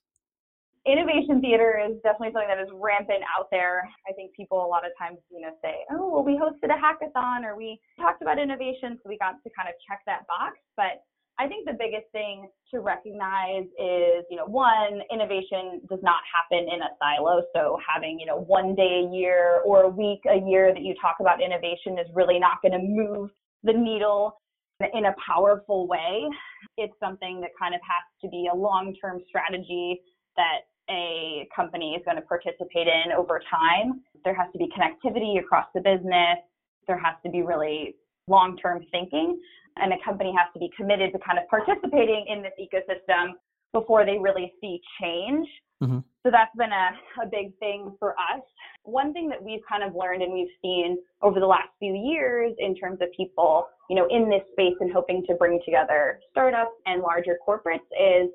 Innovation 0.87 1.41
theater 1.41 1.83
is 1.83 1.97
definitely 2.05 2.31
something 2.33 2.49
that 2.49 2.63
is 2.63 2.71
rampant 2.73 3.23
out 3.37 3.49
there. 3.51 3.89
I 4.09 4.13
think 4.13 4.33
people 4.35 4.65
a 4.65 4.71
lot 4.71 4.87
of 4.87 4.93
times, 4.97 5.19
you 5.31 5.41
know, 5.41 5.51
say, 5.61 5.83
oh, 5.91 6.09
well, 6.11 6.25
we 6.25 6.39
hosted 6.39 6.71
a 6.71 6.79
hackathon 6.79 7.45
or 7.45 7.57
we 7.57 7.81
talked 7.99 8.23
about 8.23 8.39
innovation, 8.39 8.97
so 9.03 9.09
we 9.09 9.19
got 9.19 9.43
to 9.43 9.51
kind 9.51 9.69
of 9.69 9.75
check 9.89 10.01
that 10.07 10.27
box. 10.29 10.59
But 10.77 11.03
I 11.39 11.49
think 11.49 11.67
the 11.67 11.75
biggest 11.75 12.07
thing 12.13 12.49
to 12.71 12.81
recognize 12.81 13.65
is, 13.79 14.25
you 14.31 14.37
know, 14.37 14.47
one, 14.47 15.03
innovation 15.13 15.83
does 15.91 15.99
not 16.03 16.23
happen 16.33 16.65
in 16.73 16.81
a 16.81 16.89
silo. 16.99 17.43
So 17.55 17.79
having, 17.83 18.19
you 18.19 18.27
know, 18.27 18.39
one 18.39 18.75
day 18.75 19.05
a 19.05 19.15
year 19.15 19.61
or 19.67 19.83
a 19.83 19.89
week 19.89 20.21
a 20.31 20.39
year 20.49 20.73
that 20.73 20.83
you 20.83 20.95
talk 21.03 21.17
about 21.21 21.43
innovation 21.43 21.99
is 21.99 22.07
really 22.15 22.39
not 22.39 22.63
going 22.63 22.73
to 22.73 22.81
move 22.81 23.31
the 23.65 23.73
needle 23.73 24.39
in 24.81 25.07
a 25.07 25.15
powerful 25.27 25.87
way. 25.87 26.29
It's 26.77 26.95
something 27.01 27.41
that 27.41 27.51
kind 27.59 27.75
of 27.75 27.81
has 27.83 28.05
to 28.23 28.29
be 28.29 28.49
a 28.53 28.57
long-term 28.57 29.23
strategy 29.29 30.01
that 30.37 30.69
a 30.91 31.49
company 31.55 31.95
is 31.95 32.03
going 32.05 32.17
to 32.17 32.23
participate 32.23 32.87
in 32.87 33.13
over 33.17 33.41
time. 33.51 34.03
There 34.25 34.35
has 34.35 34.53
to 34.53 34.59
be 34.59 34.69
connectivity 34.69 35.41
across 35.41 35.67
the 35.75 35.81
business. 35.81 36.39
There 36.87 36.99
has 36.99 37.17
to 37.25 37.31
be 37.31 37.43
really 37.43 37.97
long-term 38.29 38.85
thinking 38.91 39.41
and 39.77 39.93
a 39.93 39.97
company 40.05 40.33
has 40.37 40.53
to 40.55 40.59
be 40.59 40.71
committed 40.77 41.13
to 41.13 41.19
kind 41.19 41.39
of 41.39 41.49
participating 41.49 42.27
in 42.29 42.43
this 42.43 42.53
ecosystem 42.61 43.33
before 43.73 44.05
they 44.05 44.19
really 44.19 44.53
see 44.61 44.81
change. 45.01 45.47
Mm-hmm. 45.83 45.99
So 46.25 46.31
that's 46.31 46.55
been 46.57 46.73
a, 46.73 47.23
a 47.23 47.27
big 47.31 47.57
thing 47.59 47.95
for 47.99 48.13
us. 48.13 48.41
One 48.85 49.13
thing 49.13 49.29
that 49.29 49.43
we've 49.43 49.61
kind 49.69 49.83
of 49.83 49.95
learned 49.95 50.23
and 50.23 50.33
we've 50.33 50.53
seen 50.63 50.99
over 51.23 51.39
the 51.39 51.47
last 51.47 51.69
few 51.79 51.95
years 51.95 52.55
in 52.59 52.75
terms 52.75 52.99
of 53.03 53.09
people, 53.17 53.67
you 53.91 53.97
know, 53.97 54.07
in 54.11 54.31
this 54.31 54.43
space 54.53 54.75
and 54.81 54.91
hoping 54.93 55.25
to 55.29 55.35
bring 55.35 55.61
together 55.65 56.21
startups 56.31 56.73
and 56.87 57.03
larger 57.03 57.37
corporates 57.47 57.87
is 57.93 58.31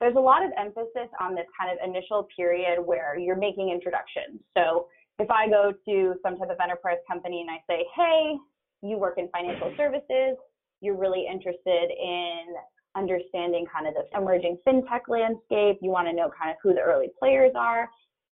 there's 0.00 0.16
a 0.16 0.20
lot 0.20 0.44
of 0.44 0.50
emphasis 0.58 1.08
on 1.20 1.34
this 1.34 1.46
kind 1.58 1.70
of 1.70 1.78
initial 1.88 2.26
period 2.36 2.78
where 2.84 3.16
you're 3.18 3.36
making 3.36 3.70
introductions. 3.70 4.40
So 4.56 4.86
if 5.18 5.30
I 5.30 5.48
go 5.48 5.72
to 5.86 6.14
some 6.22 6.36
type 6.36 6.50
of 6.50 6.56
enterprise 6.62 6.98
company 7.10 7.40
and 7.40 7.50
I 7.50 7.62
say, 7.68 7.86
hey, 7.94 8.36
you 8.82 8.98
work 8.98 9.14
in 9.16 9.28
financial 9.28 9.72
services, 9.76 10.36
you're 10.80 10.96
really 10.96 11.26
interested 11.30 11.90
in 11.90 12.42
understanding 12.96 13.66
kind 13.72 13.86
of 13.86 13.94
the 13.94 14.18
emerging 14.18 14.58
fintech 14.66 15.08
landscape, 15.08 15.78
you 15.80 15.90
want 15.90 16.08
to 16.08 16.12
know 16.12 16.30
kind 16.36 16.50
of 16.50 16.56
who 16.62 16.74
the 16.74 16.80
early 16.80 17.08
players 17.18 17.52
are, 17.56 17.88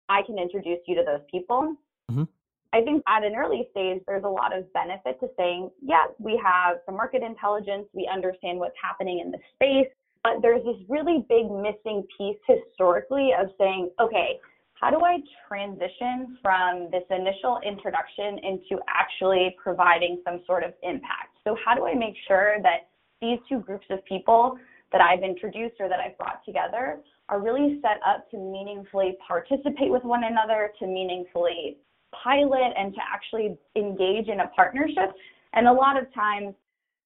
I 0.09 0.23
can 0.23 0.38
introduce 0.38 0.81
you 0.87 0.95
to 0.97 1.05
those 1.05 1.21
people. 1.31 1.75
Mm-hmm. 2.11 2.25
I 2.73 2.83
think 2.83 3.03
at 3.09 3.25
an 3.25 3.35
early 3.35 3.69
stage, 3.71 4.03
there's 4.07 4.25
a 4.25 4.29
lot 4.29 4.57
of 4.57 4.71
benefit 4.73 5.19
to 5.21 5.29
saying, 5.38 5.71
yes, 5.83 6.09
we 6.19 6.41
have 6.45 6.79
some 6.85 6.97
market 6.97 7.23
intelligence, 7.23 7.87
we 7.95 8.09
understand 8.12 8.59
what's 8.59 8.77
happening 8.83 9.21
in 9.21 9.31
the 9.31 9.38
space, 9.55 9.91
but 10.23 10.43
there's 10.43 10.65
this 10.65 10.77
really 10.88 11.25
big 11.29 11.50
missing 11.50 12.05
piece 12.17 12.37
historically 12.47 13.31
of 13.38 13.49
saying, 13.59 13.91
okay, 14.00 14.38
how 14.75 14.91
do 14.91 15.00
I 15.05 15.19
transition 15.49 16.38
from 16.43 16.88
this 16.93 17.03
initial 17.11 17.59
introduction 17.67 18.38
into 18.45 18.83
actually 18.87 19.57
providing 19.62 20.23
some 20.25 20.43
sort 20.47 20.62
of 20.62 20.73
impact? 20.83 21.38
So, 21.45 21.57
how 21.65 21.75
do 21.75 21.87
I 21.87 21.95
make 21.95 22.15
sure 22.29 22.57
that 22.62 22.88
these 23.21 23.39
two 23.49 23.61
groups 23.61 23.87
of 23.91 24.05
people 24.05 24.59
that 24.93 25.01
I've 25.01 25.23
introduced 25.23 25.75
or 25.81 25.89
that 25.89 26.01
I've 26.01 26.17
brought 26.17 26.45
together 26.45 26.99
are 27.29 27.41
really 27.41 27.79
set 27.83 28.01
up 28.07 28.31
to 28.31 28.39
meaningfully 28.39 29.17
participate 29.27 29.91
with 29.91 30.05
one 30.05 30.25
another, 30.25 30.73
to 30.79 30.87
meaningfully 30.87 31.77
pilot, 32.23 32.73
and 32.77 32.95
to 32.95 33.01
actually 33.13 33.59
engage 33.77 34.29
in 34.29 34.41
a 34.41 34.49
partnership? 34.57 35.13
And 35.53 35.69
a 35.69 35.73
lot 35.73 36.01
of 36.01 36.13
times, 36.15 36.55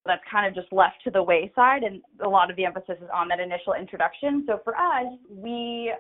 that's 0.05 0.23
kind 0.31 0.47
of 0.47 0.55
just 0.55 0.73
left 0.73 0.97
to 1.05 1.11
the 1.11 1.23
wayside, 1.23 1.85
and 1.85 2.03
a 2.25 2.29
lot 2.29 2.51
of 2.51 2.57
the 2.57 2.65
emphasis 2.65 2.97
is 3.01 3.09
on 3.15 3.29
that 3.29 3.39
initial 3.39 3.75
introduction. 3.75 4.45
So 4.49 4.61
for 4.65 4.77
us, 4.77 5.07
we 5.31 5.93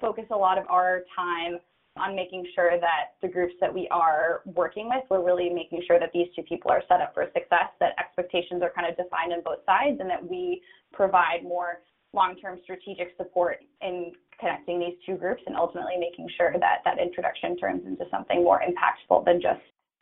focus 0.00 0.24
a 0.32 0.36
lot 0.36 0.58
of 0.58 0.64
our 0.68 1.02
time 1.14 1.58
on 1.96 2.16
making 2.16 2.44
sure 2.54 2.78
that 2.80 3.14
the 3.22 3.28
groups 3.28 3.54
that 3.60 3.72
we 3.72 3.88
are 3.90 4.42
working 4.46 4.88
with, 4.88 5.04
we're 5.10 5.24
really 5.24 5.48
making 5.48 5.82
sure 5.86 6.00
that 6.00 6.10
these 6.12 6.26
two 6.34 6.42
people 6.42 6.70
are 6.70 6.82
set 6.88 7.00
up 7.00 7.14
for 7.14 7.24
success, 7.32 7.70
that 7.80 7.92
expectations 7.98 8.62
are 8.62 8.72
kind 8.74 8.88
of 8.88 8.96
defined 8.96 9.32
on 9.32 9.42
both 9.44 9.60
sides, 9.64 9.98
and 10.00 10.10
that 10.10 10.22
we 10.28 10.60
provide 10.92 11.42
more 11.42 11.82
long 12.12 12.36
term 12.36 12.58
strategic 12.62 13.14
support 13.16 13.58
in 13.80 14.12
connecting 14.40 14.80
these 14.80 14.94
two 15.06 15.16
groups 15.16 15.42
and 15.46 15.56
ultimately 15.56 15.96
making 15.98 16.28
sure 16.36 16.52
that 16.58 16.82
that 16.84 16.98
introduction 16.98 17.56
turns 17.56 17.86
into 17.86 18.04
something 18.10 18.42
more 18.42 18.60
impactful 18.60 19.24
than 19.24 19.40
just 19.40 19.60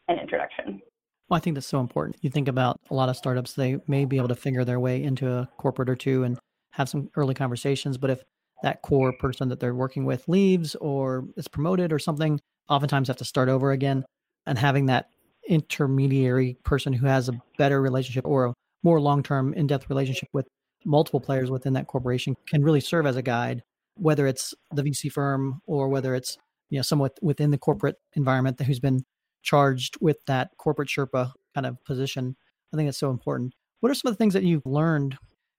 an 0.09 0.19
introduction. 0.19 0.81
Well, 1.29 1.37
I 1.37 1.41
think 1.41 1.55
that's 1.55 1.67
so 1.67 1.81
important. 1.81 2.17
You 2.21 2.31
think 2.31 2.49
about 2.49 2.81
a 2.91 2.95
lot 2.95 3.09
of 3.09 3.17
startups, 3.17 3.55
they 3.55 3.79
may 3.87 4.05
be 4.05 4.17
able 4.17 4.29
to 4.29 4.35
figure 4.35 4.65
their 4.65 4.81
way 4.81 5.03
into 5.03 5.31
a 5.31 5.49
corporate 5.59 5.89
or 5.89 5.97
two 5.97 6.25
and 6.25 6.39
have 6.73 6.89
some 6.89 7.11
early 7.17 7.35
conversations. 7.35 7.99
But 7.99 8.11
if 8.11 8.23
that 8.63 8.83
core 8.83 9.13
person 9.13 9.49
that 9.49 9.61
they're 9.61 9.75
working 9.75 10.05
with 10.05 10.29
leaves 10.29 10.75
or 10.77 11.25
is 11.37 11.49
promoted 11.49 11.93
or 11.93 11.99
something, 11.99 12.41
oftentimes 12.69 13.09
have 13.09 13.17
to 13.19 13.25
start 13.25 13.49
over 13.49 13.73
again. 13.73 14.05
And 14.47 14.59
having 14.59 14.87
that 14.87 15.09
intermediary 15.49 16.57
person 16.65 16.93
who 16.93 17.07
has 17.07 17.29
a 17.29 17.41
better 17.59 17.81
relationship 17.81 18.27
or 18.27 18.47
a 18.47 18.55
more 18.83 19.01
long 19.01 19.23
term, 19.23 19.55
in 19.55 19.67
depth 19.67 19.89
relationship 19.89 20.29
with 20.33 20.47
multiple 20.85 21.21
players 21.21 21.51
within 21.51 21.75
that 21.75 21.87
corporation 21.87 22.35
can 22.49 22.63
really 22.63 22.81
serve 22.81 23.07
as 23.07 23.17
a 23.17 23.23
guide, 23.23 23.63
whether 23.97 24.27
it's 24.27 24.55
the 24.73 24.83
VC 24.83 25.11
firm 25.11 25.61
or 25.67 25.89
whether 25.89 26.15
it's 26.15 26.37
you 26.71 26.79
know 26.79 26.83
someone 26.83 27.11
within 27.21 27.51
the 27.51 27.59
corporate 27.59 27.97
environment 28.15 28.61
who's 28.61 28.81
been 28.81 29.01
charged 29.43 29.97
with 30.01 30.19
that 30.27 30.51
corporate 30.59 30.89
Sherpa 30.89 31.33
kind 31.55 31.67
of 31.67 31.77
position. 31.85 32.37
I 32.73 32.77
think 32.77 32.89
that's 32.89 32.99
so 32.99 33.11
important. 33.11 33.55
What 33.81 33.91
are 33.91 33.95
some 33.95 34.09
of 34.09 34.15
the 34.15 34.19
things 34.19 34.35
that 34.35 34.45
you've 34.45 34.67
learned? 34.67 35.19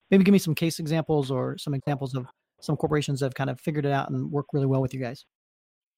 Maybe 0.10 0.24
give 0.24 0.34
me 0.34 0.40
some 0.40 0.56
case 0.56 0.80
examples 0.80 1.30
or 1.30 1.58
some 1.58 1.74
examples 1.74 2.16
of 2.16 2.26
some 2.64 2.78
corporations 2.78 3.22
have 3.22 3.34
kind 3.34 3.50
of 3.50 3.60
figured 3.60 3.86
it 3.86 3.92
out 3.92 4.10
and 4.10 4.32
work 4.32 4.48
really 4.54 4.66
well 4.66 4.82
with 4.82 4.94
you 4.94 5.00
guys? 5.00 5.26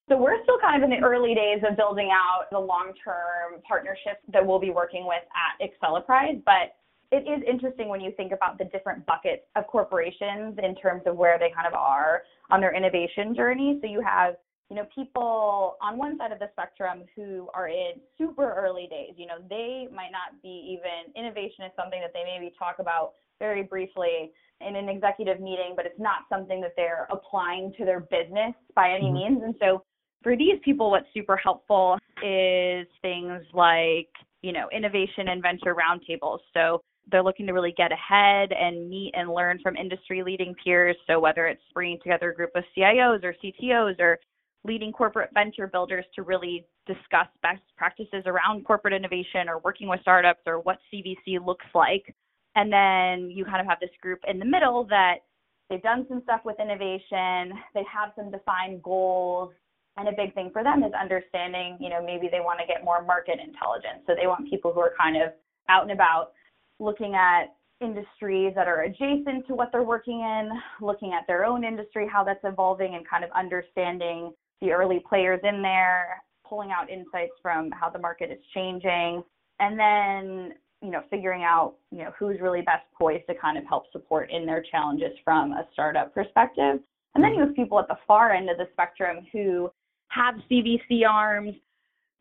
So 0.10 0.17
we're 0.17 0.41
still 0.43 0.60
kind 0.60 0.84
of 0.84 0.89
in 0.89 1.00
the 1.00 1.05
early 1.05 1.34
days 1.34 1.62
of 1.67 1.75
building 1.77 2.12
out 2.12 2.45
the 2.51 2.60
long-term 2.60 3.62
partnerships 3.67 4.22
that 4.31 4.45
we'll 4.45 4.60
be 4.60 4.69
working 4.69 5.07
with 5.07 5.24
at 5.36 5.67
Acceleprise, 5.67 6.43
but 6.45 6.75
it 7.12 7.27
is 7.27 7.43
interesting 7.48 7.88
when 7.88 8.01
you 8.01 8.12
think 8.17 8.31
about 8.31 8.57
the 8.57 8.65
different 8.65 9.05
buckets 9.05 9.43
of 9.55 9.65
corporations 9.67 10.57
in 10.62 10.75
terms 10.75 11.03
of 11.05 11.15
where 11.15 11.39
they 11.39 11.50
kind 11.50 11.67
of 11.67 11.74
are 11.74 12.24
on 12.51 12.62
their 12.62 12.75
innovation 12.75 13.36
journey. 13.36 13.79
So 13.81 13.88
you 13.88 14.01
have, 14.01 14.36
you 14.69 14.75
know, 14.75 14.86
people 14.93 15.77
on 15.81 15.98
one 15.98 16.17
side 16.17 16.31
of 16.31 16.39
the 16.39 16.50
spectrum 16.53 17.03
who 17.15 17.48
are 17.53 17.67
in 17.67 18.01
super 18.17 18.53
early 18.53 18.88
days. 18.89 19.13
You 19.15 19.27
know, 19.27 19.38
they 19.50 19.88
might 19.93 20.12
not 20.12 20.41
be 20.41 20.77
even 20.79 21.13
innovation 21.15 21.65
is 21.65 21.72
something 21.75 22.01
that 22.01 22.12
they 22.13 22.24
maybe 22.25 22.53
talk 22.57 22.77
about 22.79 23.13
very 23.39 23.63
briefly 23.63 24.31
in 24.62 24.75
an 24.75 24.89
executive 24.89 25.39
meeting, 25.39 25.74
but 25.75 25.86
it's 25.86 26.00
not 26.00 26.19
something 26.29 26.62
that 26.62 26.74
they're 26.75 27.07
applying 27.12 27.74
to 27.77 27.86
their 27.86 28.00
business 28.00 28.53
by 28.75 28.91
any 28.91 29.05
mm-hmm. 29.05 29.13
means. 29.13 29.43
And 29.43 29.55
so 29.60 29.84
for 30.24 30.36
these 30.36 30.57
people, 30.63 30.89
what's 30.89 31.07
super 31.13 31.38
helpful 31.38 31.98
is 32.24 32.88
things 33.01 33.43
like, 33.53 34.10
you 34.41 34.51
know, 34.51 34.67
innovation 34.75 35.27
and 35.27 35.41
venture 35.41 35.75
roundtables. 35.75 36.39
So 36.53 36.81
they're 37.12 37.24
looking 37.24 37.45
to 37.45 37.53
really 37.53 37.74
get 37.77 37.91
ahead 37.91 38.51
and 38.51 38.89
meet 38.89 39.13
and 39.15 39.31
learn 39.31 39.60
from 39.62 39.75
industry 39.75 40.24
leading 40.24 40.55
peers. 40.63 40.95
So 41.05 41.19
whether 41.19 41.45
it's 41.45 41.62
bringing 41.74 42.00
together 42.01 42.31
a 42.31 42.36
group 42.36 42.51
of 42.55 42.63
CIOs 42.75 43.24
or 43.24 43.36
CTOs 43.43 44.00
or 44.00 44.17
leading 44.65 44.91
corporate 44.91 45.29
venture 45.34 45.67
builders 45.67 46.05
to 46.15 46.24
really 46.24 46.65
discuss 46.88 47.27
best 47.41 47.62
practices 47.77 48.24
around 48.25 48.65
corporate 48.65 48.93
innovation 48.93 49.48
or 49.48 49.60
working 49.60 49.88
with 49.88 50.01
startups 50.01 50.41
or 50.45 50.60
what 50.60 50.77
CVC 50.91 51.45
looks 51.45 51.65
like 51.74 52.15
and 52.55 52.72
then 52.72 53.29
you 53.29 53.45
kind 53.45 53.60
of 53.60 53.67
have 53.67 53.79
this 53.79 53.91
group 54.01 54.19
in 54.27 54.39
the 54.39 54.45
middle 54.45 54.86
that 54.86 55.15
they've 55.69 55.81
done 55.81 56.05
some 56.10 56.22
stuff 56.24 56.41
with 56.45 56.60
innovation, 56.60 57.53
they 57.74 57.84
have 57.91 58.12
some 58.15 58.31
defined 58.31 58.81
goals, 58.81 59.51
and 59.98 60.07
a 60.07 60.12
big 60.12 60.34
thing 60.34 60.50
for 60.51 60.63
them 60.63 60.84
is 60.84 60.91
understanding, 61.00 61.77
you 61.79 61.89
know, 61.89 62.03
maybe 62.03 62.27
they 62.31 62.39
want 62.39 62.60
to 62.60 62.65
get 62.65 62.84
more 62.84 63.03
market 63.03 63.39
intelligence. 63.39 64.03
So 64.07 64.13
they 64.19 64.27
want 64.27 64.50
people 64.50 64.74
who 64.74 64.79
are 64.79 64.93
kind 65.00 65.17
of 65.17 65.29
out 65.69 65.84
and 65.84 65.91
about 65.91 66.31
looking 66.79 67.15
at 67.15 67.55
industries 67.81 68.53
that 68.55 68.67
are 68.67 68.84
adjacent 68.84 69.48
to 69.48 69.55
what 69.55 69.69
they're 69.72 69.84
working 69.84 70.19
in, 70.19 70.50
looking 70.81 71.13
at 71.13 71.27
their 71.27 71.45
own 71.45 71.63
industry, 71.63 72.07
how 72.12 72.24
that's 72.24 72.43
evolving, 72.43 72.95
and 72.95 73.07
kind 73.07 73.24
of 73.24 73.29
understanding 73.31 74.31
the 74.62 74.72
early 74.72 75.02
players 75.08 75.40
in 75.44 75.62
there, 75.62 76.24
pulling 76.48 76.72
out 76.72 76.90
insights 76.90 77.34
from 77.42 77.72
how 77.72 77.90
the 77.90 78.00
market 78.00 78.32
is 78.32 78.40
changing. 78.54 79.24
And 79.60 79.80
then 79.80 80.54
you 80.82 80.92
know, 80.92 81.02
figuring 81.10 81.44
out, 81.44 81.76
you 81.92 82.00
know, 82.00 82.12
who's 82.18 82.40
really 82.40 82.62
best 82.62 82.84
poised 82.98 83.26
to 83.28 83.36
kind 83.36 83.58
of 83.58 83.64
help 83.68 83.92
support 83.92 84.30
in 84.32 84.46
their 84.46 84.64
challenges 84.72 85.12
from 85.24 85.52
a 85.54 85.68
startup 85.74 86.14
perspective. 86.14 86.80
And 87.16 87.24
then 87.24 87.32
mm-hmm. 87.32 87.40
you 87.40 87.46
have 87.48 87.56
people 87.56 87.80
at 87.80 87.88
the 87.88 87.98
far 88.06 88.32
end 88.32 88.50
of 88.50 88.58
the 88.58 88.68
spectrum 88.74 89.26
who 89.32 89.72
have 90.10 90.36
CVC 90.50 91.02
arms, 91.10 91.56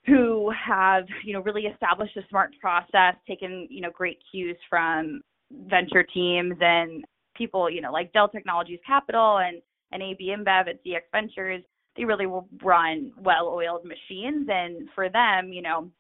who 0.07 0.51
have, 0.51 1.05
you 1.25 1.33
know, 1.33 1.41
really 1.43 1.63
established 1.63 2.17
a 2.17 2.23
smart 2.31 2.53
process, 2.61 3.15
taken, 3.29 3.67
you 3.71 3.81
know, 3.81 3.91
great 3.91 4.19
cues 4.31 4.57
from 4.71 5.21
venture 5.69 6.03
teams 6.03 6.55
and 6.61 7.05
people, 7.37 7.69
you 7.69 7.81
know, 7.81 7.93
like 7.93 8.13
Dell 8.13 8.29
Technologies 8.29 8.81
Capital 8.87 9.39
and, 9.39 9.61
and 9.93 10.03
AB 10.03 10.35
InBev 10.37 10.69
at 10.69 10.85
ZX 10.85 11.01
Ventures. 11.13 11.63
They 11.97 12.05
really 12.05 12.27
will 12.27 12.49
run 12.63 13.13
well-oiled 13.19 13.85
machines. 13.85 14.49
And 14.51 14.89
for 14.95 15.09
them, 15.09 15.53
you 15.53 15.63
know, 15.63 15.91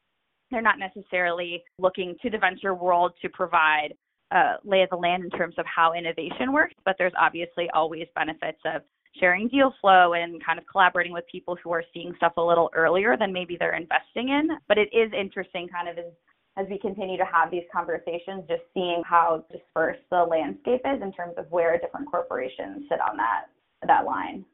they're 0.50 0.62
not 0.62 0.78
necessarily 0.78 1.62
looking 1.78 2.16
to 2.22 2.30
the 2.30 2.38
venture 2.38 2.74
world 2.74 3.12
to 3.22 3.28
provide 3.28 3.94
uh, 4.34 4.54
lay 4.64 4.82
of 4.82 4.90
the 4.90 4.96
land 4.96 5.24
in 5.24 5.30
terms 5.30 5.54
of 5.58 5.66
how 5.66 5.92
innovation 5.92 6.52
works, 6.52 6.74
but 6.84 6.96
there's 6.98 7.12
obviously 7.18 7.68
always 7.74 8.06
benefits 8.14 8.58
of 8.64 8.82
sharing 9.20 9.48
deal 9.48 9.72
flow 9.80 10.14
and 10.14 10.44
kind 10.44 10.58
of 10.58 10.64
collaborating 10.66 11.12
with 11.12 11.24
people 11.30 11.56
who 11.62 11.72
are 11.72 11.84
seeing 11.92 12.12
stuff 12.16 12.32
a 12.36 12.42
little 12.42 12.70
earlier 12.74 13.16
than 13.16 13.32
maybe 13.32 13.56
they're 13.58 13.76
investing 13.76 14.30
in. 14.30 14.48
But 14.66 14.78
it 14.78 14.88
is 14.92 15.12
interesting 15.18 15.68
kind 15.68 15.88
of 15.88 15.98
as, 15.98 16.12
as 16.56 16.66
we 16.68 16.78
continue 16.78 17.16
to 17.16 17.24
have 17.24 17.50
these 17.50 17.62
conversations, 17.72 18.42
just 18.48 18.62
seeing 18.72 19.02
how 19.06 19.44
dispersed 19.52 20.02
the 20.10 20.24
landscape 20.24 20.80
is 20.84 21.00
in 21.00 21.12
terms 21.12 21.34
of 21.36 21.46
where 21.50 21.78
different 21.78 22.10
corporations 22.10 22.86
sit 22.88 22.98
on 23.00 23.16
that 23.16 23.46
that 23.86 24.06
line. 24.06 24.44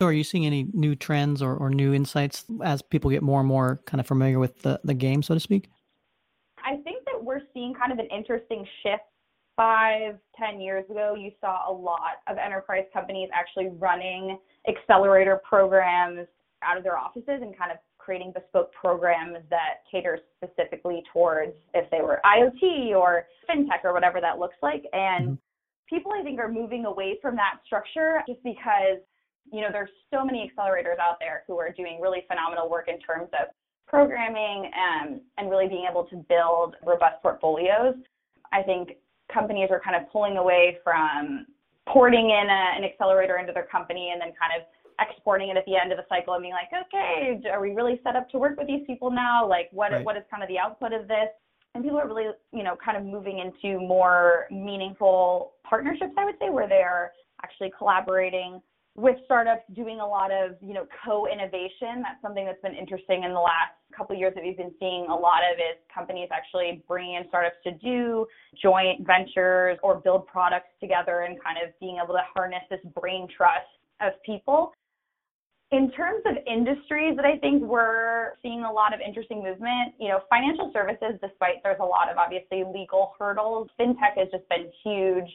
So 0.00 0.06
are 0.06 0.12
you 0.14 0.24
seeing 0.24 0.46
any 0.46 0.66
new 0.72 0.96
trends 0.96 1.42
or, 1.42 1.54
or 1.54 1.68
new 1.68 1.92
insights 1.92 2.46
as 2.64 2.80
people 2.80 3.10
get 3.10 3.22
more 3.22 3.40
and 3.40 3.48
more 3.48 3.82
kind 3.84 4.00
of 4.00 4.06
familiar 4.06 4.38
with 4.38 4.62
the, 4.62 4.80
the 4.82 4.94
game, 4.94 5.22
so 5.22 5.34
to 5.34 5.40
speak? 5.40 5.68
I 6.64 6.76
think 6.76 7.04
that 7.04 7.22
we're 7.22 7.42
seeing 7.52 7.74
kind 7.74 7.92
of 7.92 7.98
an 7.98 8.06
interesting 8.06 8.66
shift. 8.82 9.02
Five, 9.56 10.16
ten 10.38 10.58
years 10.58 10.88
ago, 10.88 11.14
you 11.18 11.32
saw 11.38 11.70
a 11.70 11.72
lot 11.72 12.22
of 12.28 12.38
enterprise 12.38 12.84
companies 12.94 13.28
actually 13.34 13.68
running 13.78 14.38
accelerator 14.66 15.38
programs 15.46 16.26
out 16.62 16.78
of 16.78 16.82
their 16.82 16.96
offices 16.96 17.40
and 17.42 17.54
kind 17.58 17.70
of 17.70 17.76
creating 17.98 18.32
bespoke 18.32 18.72
programs 18.72 19.36
that 19.50 19.82
cater 19.90 20.18
specifically 20.42 21.02
towards 21.12 21.52
if 21.74 21.90
they 21.90 22.00
were 22.00 22.22
IoT 22.24 22.96
or 22.96 23.26
fintech 23.46 23.84
or 23.84 23.92
whatever 23.92 24.18
that 24.18 24.38
looks 24.38 24.56
like. 24.62 24.82
And 24.94 25.26
mm-hmm. 25.26 25.94
people, 25.94 26.12
I 26.18 26.22
think, 26.22 26.40
are 26.40 26.50
moving 26.50 26.86
away 26.86 27.18
from 27.20 27.36
that 27.36 27.58
structure 27.66 28.22
just 28.26 28.42
because 28.42 29.00
you 29.52 29.60
know, 29.60 29.68
there's 29.72 29.90
so 30.12 30.24
many 30.24 30.50
accelerators 30.50 30.98
out 30.98 31.16
there 31.18 31.44
who 31.46 31.58
are 31.58 31.70
doing 31.72 31.98
really 32.00 32.24
phenomenal 32.28 32.68
work 32.68 32.88
in 32.88 32.98
terms 33.00 33.28
of 33.32 33.48
programming 33.88 34.70
and, 34.74 35.20
and 35.38 35.50
really 35.50 35.68
being 35.68 35.86
able 35.90 36.04
to 36.04 36.16
build 36.28 36.76
robust 36.86 37.20
portfolios. 37.22 37.94
I 38.52 38.62
think 38.62 38.96
companies 39.32 39.68
are 39.70 39.80
kind 39.80 39.96
of 39.96 40.10
pulling 40.12 40.36
away 40.36 40.78
from 40.84 41.46
porting 41.88 42.30
in 42.30 42.46
a, 42.48 42.78
an 42.78 42.84
accelerator 42.84 43.38
into 43.38 43.52
their 43.52 43.66
company 43.66 44.10
and 44.12 44.20
then 44.20 44.32
kind 44.38 44.52
of 44.56 44.66
exporting 45.00 45.48
it 45.48 45.56
at 45.56 45.64
the 45.66 45.76
end 45.76 45.92
of 45.92 45.98
the 45.98 46.04
cycle 46.08 46.34
and 46.34 46.42
being 46.42 46.54
like, 46.54 46.68
okay, 46.86 47.40
are 47.50 47.60
we 47.60 47.70
really 47.70 48.00
set 48.04 48.16
up 48.16 48.28
to 48.30 48.38
work 48.38 48.58
with 48.58 48.66
these 48.66 48.82
people 48.86 49.10
now? 49.10 49.46
Like, 49.48 49.68
what 49.72 49.92
right. 49.92 50.04
what 50.04 50.16
is 50.16 50.22
kind 50.30 50.42
of 50.42 50.48
the 50.48 50.58
output 50.58 50.92
of 50.92 51.08
this? 51.08 51.28
And 51.74 51.84
people 51.84 51.98
are 51.98 52.06
really, 52.06 52.26
you 52.52 52.62
know, 52.62 52.76
kind 52.84 52.96
of 52.96 53.04
moving 53.04 53.38
into 53.38 53.78
more 53.78 54.46
meaningful 54.50 55.52
partnerships, 55.68 56.12
I 56.18 56.24
would 56.24 56.34
say, 56.40 56.50
where 56.50 56.68
they're 56.68 57.12
actually 57.42 57.72
collaborating 57.76 58.60
with 58.96 59.16
startups 59.24 59.62
doing 59.74 60.00
a 60.00 60.06
lot 60.06 60.30
of 60.32 60.56
you 60.60 60.74
know 60.74 60.86
co-innovation 61.04 62.02
that's 62.02 62.20
something 62.22 62.44
that's 62.44 62.60
been 62.60 62.74
interesting 62.74 63.22
in 63.24 63.32
the 63.32 63.38
last 63.38 63.78
couple 63.96 64.14
of 64.14 64.20
years 64.20 64.32
that 64.34 64.42
we've 64.42 64.56
been 64.56 64.74
seeing 64.78 65.06
a 65.08 65.14
lot 65.14 65.42
of 65.46 65.58
is 65.58 65.78
companies 65.92 66.28
actually 66.32 66.82
bringing 66.88 67.14
in 67.14 67.24
startups 67.28 67.56
to 67.64 67.72
do 67.72 68.26
joint 68.62 69.06
ventures 69.06 69.78
or 69.82 70.00
build 70.00 70.26
products 70.26 70.70
together 70.80 71.22
and 71.22 71.42
kind 71.42 71.58
of 71.62 71.72
being 71.80 71.98
able 72.02 72.14
to 72.14 72.22
harness 72.34 72.62
this 72.70 72.80
brain 72.98 73.26
trust 73.34 73.66
of 74.00 74.12
people. 74.24 74.72
In 75.72 75.90
terms 75.92 76.22
of 76.26 76.34
industries 76.46 77.14
that 77.14 77.24
I 77.24 77.38
think 77.38 77.62
we're 77.62 78.34
seeing 78.42 78.64
a 78.64 78.72
lot 78.72 78.92
of 78.92 79.00
interesting 79.00 79.42
movement, 79.42 79.94
you 80.00 80.08
know, 80.08 80.20
financial 80.28 80.70
services, 80.72 81.14
despite 81.22 81.62
there's 81.62 81.78
a 81.80 81.84
lot 81.84 82.10
of 82.10 82.18
obviously 82.18 82.64
legal 82.64 83.14
hurdles, 83.18 83.68
fintech 83.78 84.18
has 84.18 84.28
just 84.32 84.48
been 84.48 84.66
huge 84.82 85.30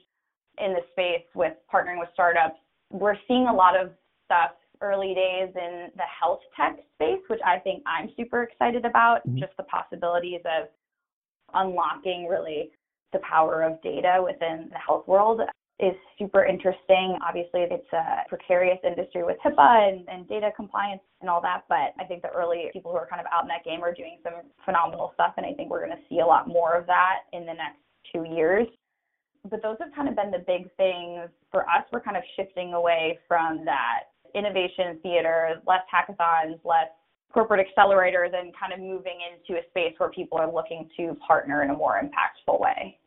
in 0.58 0.74
the 0.74 0.82
space 0.92 1.24
with 1.36 1.54
partnering 1.72 2.00
with 2.00 2.10
startups 2.14 2.60
we're 3.00 3.18
seeing 3.28 3.48
a 3.48 3.54
lot 3.54 3.80
of 3.80 3.92
stuff 4.26 4.52
early 4.82 5.14
days 5.14 5.50
in 5.56 5.90
the 5.96 6.04
health 6.22 6.40
tech 6.56 6.78
space, 6.96 7.22
which 7.28 7.40
I 7.46 7.60
think 7.60 7.84
I'm 7.86 8.10
super 8.18 8.44
excited 8.44 8.86
about. 8.86 9.28
Mm-hmm. 9.28 9.40
Just 9.40 9.54
the 9.58 9.64
possibilities 9.64 10.42
of 10.46 10.68
unlocking 11.54 12.28
really 12.30 12.72
the 13.14 13.20
power 13.20 13.64
of 13.64 13.82
data 13.82 14.22
within 14.24 14.68
the 14.72 14.78
health 14.78 15.08
world 15.08 15.42
is 15.80 15.94
super 16.18 16.46
interesting. 16.46 17.18
Obviously, 17.28 17.62
it's 17.62 17.92
a 17.94 18.28
precarious 18.30 18.80
industry 18.84 19.24
with 19.24 19.38
HIPAA 19.46 19.90
and, 19.90 20.10
and, 20.10 20.28
data 20.28 20.50
compliance 20.56 21.02
and 21.20 21.30
all 21.30 21.42
that, 21.42 21.64
but 21.68 21.92
I 22.00 22.06
think 22.08 22.22
the 22.22 22.30
early 22.30 22.70
people 22.72 22.92
who 22.92 22.98
are 22.98 23.08
kind 23.08 23.20
of 23.20 23.28
out 23.32 23.44
in 23.44 23.50
that 23.50 23.66
game 23.66 23.84
are 23.84 23.94
doing 23.94 24.20
some 24.24 24.34
phenomenal 24.64 25.12
stuff, 25.16 25.34
and 25.36 25.46
I 25.46 25.52
think 25.54 25.70
we're 25.70 25.86
going 25.86 25.98
to 25.98 26.04
see 26.10 26.20
a 26.20 26.26
lot 26.26 26.48
more 26.48 26.76
of 26.76 26.88
that 26.88 27.28
in 27.34 27.42
the 27.42 27.54
next 27.54 27.80
two 28.14 28.24
years 28.24 28.68
but 29.50 29.62
those 29.62 29.78
have 29.80 29.94
kind 29.96 30.10
of 30.10 30.16
been 30.16 30.32
the 30.32 30.44
big 30.46 30.70
things 30.76 31.30
for 31.52 31.62
us. 31.70 31.84
We're 31.92 32.02
kind 32.02 32.18
of 32.18 32.24
shifting 32.36 32.74
away 32.74 33.20
from 33.28 33.64
that 33.66 34.06
innovation 34.34 35.00
theater, 35.02 35.62
less 35.68 35.82
hackathons, 35.94 36.60
less 36.64 36.90
corporate 37.34 37.66
accelerators, 37.66 38.34
and 38.34 38.54
kind 38.58 38.74
of 38.74 38.80
moving 38.80 39.20
into 39.32 39.60
a 39.60 39.64
space 39.70 39.94
where 39.98 40.10
people 40.10 40.38
are 40.38 40.52
looking 40.52 40.90
to 40.98 41.16
partner 41.26 41.64
in 41.64 41.70
a 41.70 41.74
more 41.74 42.02
impactful 42.02 42.60
way. 42.60 43.00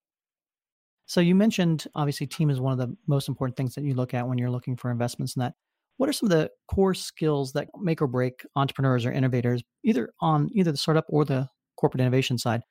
So 1.06 1.20
you 1.20 1.34
mentioned 1.34 1.86
obviously 1.94 2.26
team 2.26 2.50
is 2.50 2.60
one 2.60 2.72
of 2.72 2.78
the 2.78 2.94
most 3.06 3.28
important 3.28 3.56
things 3.56 3.74
that 3.74 3.84
you 3.84 3.94
look 3.94 4.12
at 4.12 4.28
when 4.28 4.36
you're 4.36 4.50
looking 4.50 4.76
for 4.76 4.90
investments 4.90 5.36
in 5.36 5.40
that. 5.40 5.54
What 5.96 6.08
are 6.08 6.12
some 6.12 6.30
of 6.30 6.38
the 6.38 6.50
core 6.72 6.94
skills 6.94 7.52
that 7.54 7.68
make 7.80 8.02
or 8.02 8.06
break 8.06 8.44
entrepreneurs 8.54 9.04
or 9.04 9.10
innovators 9.10 9.62
either 9.84 10.10
on 10.20 10.48
either 10.52 10.70
the 10.70 10.78
startup 10.78 11.06
or 11.08 11.24
the 11.24 11.48
corporate 11.76 12.02
innovation 12.02 12.38
side? 12.38 12.62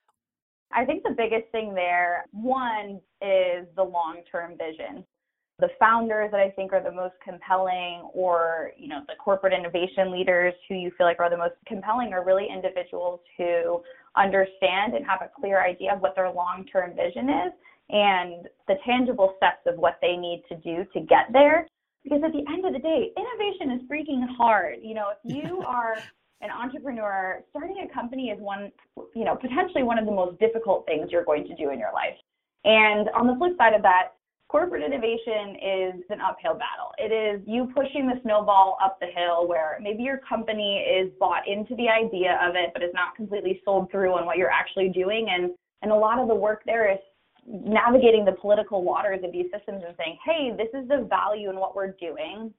I 0.72 0.86
think 0.86 1.04
the 1.04 1.16
biggest 1.16 1.52
thing 1.52 1.74
there, 1.74 2.26
one, 2.32 3.00
is 3.22 3.68
the 3.76 3.84
long 3.84 4.22
term 4.30 4.58
vision. 4.58 5.06
The 5.60 5.70
founders 5.80 6.30
that 6.32 6.40
I 6.40 6.52
think 6.52 6.72
are 6.72 6.84
the 6.84 6.92
most 6.92 7.16
compelling, 7.24 8.10
or 8.14 8.72
you 8.78 8.88
know, 8.88 9.02
the 9.08 9.16
corporate 9.16 9.54
innovation 9.54 10.12
leaders 10.12 10.54
who 10.68 10.76
you 10.76 10.92
feel 10.98 11.08
like 11.08 11.20
are 11.20 11.30
the 11.30 11.38
most 11.38 11.56
compelling, 11.66 12.14
are 12.14 12.24
really 12.24 12.48
individuals 12.54 13.22
who 13.38 13.82
understand 14.16 14.94
and 14.94 15.06
have 15.06 15.22
a 15.22 15.32
clear 15.40 15.64
idea 15.64 15.94
of 15.94 16.02
what 16.02 16.16
their 16.16 16.32
long 16.32 16.66
term 16.72 16.96
vision 16.96 17.30
is 17.30 17.54
and 17.90 18.48
the 18.68 18.76
tangible 18.86 19.34
steps 19.38 19.62
of 19.66 19.78
what 19.78 19.98
they 20.02 20.16
need 20.18 20.44
to 20.50 20.56
do 20.58 20.86
to 20.94 21.00
get 21.00 21.32
there. 21.32 21.68
Because 22.04 22.22
at 22.24 22.32
the 22.32 22.44
end 22.52 22.66
of 22.66 22.74
the 22.74 22.80
day, 22.80 23.12
innovation 23.18 23.72
is 23.72 23.90
freaking 23.90 24.26
hard. 24.38 24.78
You 24.82 24.94
know, 24.94 25.10
if 25.12 25.36
you 25.36 25.60
are 25.68 25.98
an 26.42 26.50
entrepreneur, 26.52 27.44
starting 27.50 27.88
a 27.90 27.94
company 27.94 28.30
is 28.30 28.40
one, 28.40 28.72
you 29.16 29.26
know, 29.26 29.36
potentially 29.36 29.84
one 29.84 29.98
of 29.98 30.06
the 30.06 30.12
most 30.12 30.40
difficult 30.40 30.86
things 30.86 31.10
you're 31.12 31.26
going 31.26 31.48
to 31.48 31.56
do 31.56 31.72
in 31.72 31.80
your 31.80 31.92
life. 31.94 32.18
And 32.64 33.10
on 33.10 33.28
the 33.28 33.36
flip 33.38 33.58
side 33.58 33.74
of 33.74 33.82
that, 33.82 34.14
corporate 34.48 34.84
innovation 34.84 35.56
is 35.56 36.04
an 36.10 36.22
uphill 36.22 36.54
battle. 36.54 36.94
It 36.98 37.12
is 37.12 37.42
you 37.48 37.70
pushing 37.76 38.08
the 38.08 38.20
snowball 38.24 38.78
up 38.84 39.00
the 39.00 39.08
hill 39.08 39.48
where 39.48 39.78
maybe 39.82 40.04
your 40.04 40.20
company 40.20 40.78
is 40.78 41.12
bought 41.20 41.48
into 41.48 41.76
the 41.76 41.90
idea 41.90 42.40
of 42.42 42.56
it, 42.56 42.72
but 42.74 42.84
is 42.84 42.94
not 42.94 43.16
completely 43.16 43.62
sold 43.66 43.92
through 43.92 44.14
on 44.14 44.26
what 44.26 44.38
you're 44.38 44.52
actually 44.52 44.90
doing. 44.90 45.28
And, 45.30 45.52
and 45.82 45.92
a 45.92 45.96
lot 45.96 46.20
of 46.20 46.28
the 46.28 46.36
work 46.36 46.64
there 46.66 46.92
is 46.92 47.00
navigating 47.48 48.26
the 48.26 48.34
political 48.34 48.84
waters 48.84 49.22
of 49.24 49.32
these 49.32 49.46
systems 49.46 49.84
and 49.86 49.96
saying, 49.98 50.18
hey, 50.26 50.52
this 50.56 50.70
is 50.80 50.88
the 50.88 51.08
value 51.10 51.50
in 51.50 51.58
what 51.58 51.76
we're 51.76 51.94
doing. 51.94 52.54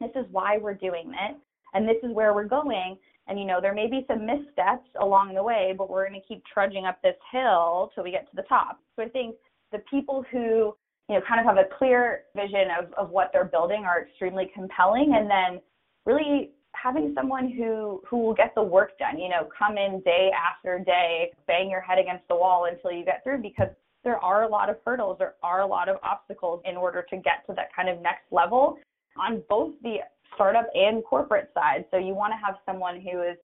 This 0.00 0.10
is 0.16 0.26
why 0.30 0.58
we're 0.58 0.74
doing 0.74 1.12
it. 1.14 1.36
And 1.74 1.88
this 1.88 1.96
is 2.02 2.12
where 2.12 2.34
we're 2.34 2.44
going. 2.44 2.98
And 3.28 3.38
you 3.38 3.44
know, 3.44 3.60
there 3.60 3.74
may 3.74 3.88
be 3.88 4.04
some 4.08 4.26
missteps 4.26 4.88
along 5.00 5.34
the 5.34 5.42
way, 5.42 5.74
but 5.76 5.88
we're 5.88 6.08
going 6.08 6.20
to 6.20 6.26
keep 6.26 6.42
trudging 6.44 6.86
up 6.86 7.00
this 7.02 7.16
hill 7.30 7.90
till 7.94 8.04
we 8.04 8.10
get 8.10 8.28
to 8.30 8.36
the 8.36 8.42
top. 8.42 8.80
So 8.96 9.02
I 9.02 9.08
think 9.08 9.36
the 9.70 9.78
people 9.90 10.24
who 10.30 10.74
you 11.08 11.16
know 11.16 11.20
kind 11.26 11.40
of 11.40 11.46
have 11.46 11.56
a 11.56 11.68
clear 11.78 12.24
vision 12.36 12.68
of, 12.78 12.92
of 12.94 13.10
what 13.10 13.30
they're 13.32 13.44
building 13.44 13.84
are 13.84 14.02
extremely 14.02 14.50
compelling 14.54 15.14
and 15.16 15.28
then 15.28 15.60
really 16.06 16.50
having 16.74 17.12
someone 17.14 17.50
who 17.50 18.02
who 18.08 18.18
will 18.18 18.34
get 18.34 18.54
the 18.54 18.62
work 18.62 18.96
done 18.98 19.18
you 19.18 19.28
know 19.28 19.48
come 19.56 19.76
in 19.76 20.00
day 20.04 20.30
after 20.32 20.78
day 20.78 21.30
bang 21.46 21.68
your 21.68 21.80
head 21.80 21.98
against 21.98 22.26
the 22.28 22.34
wall 22.34 22.66
until 22.70 22.90
you 22.90 23.04
get 23.04 23.22
through 23.24 23.38
because 23.42 23.68
there 24.04 24.18
are 24.18 24.44
a 24.44 24.48
lot 24.48 24.70
of 24.70 24.76
hurdles 24.84 25.16
there 25.18 25.34
are 25.42 25.60
a 25.60 25.66
lot 25.66 25.88
of 25.88 25.96
obstacles 26.02 26.62
in 26.64 26.76
order 26.76 27.04
to 27.08 27.16
get 27.16 27.44
to 27.46 27.52
that 27.54 27.74
kind 27.74 27.88
of 27.88 28.00
next 28.00 28.24
level 28.30 28.78
on 29.18 29.42
both 29.48 29.72
the 29.82 29.96
startup 30.34 30.66
and 30.74 31.04
corporate 31.04 31.50
side. 31.54 31.84
So 31.90 31.98
you 31.98 32.14
want 32.14 32.32
to 32.32 32.44
have 32.44 32.56
someone 32.66 33.00
who 33.00 33.22
is 33.22 33.36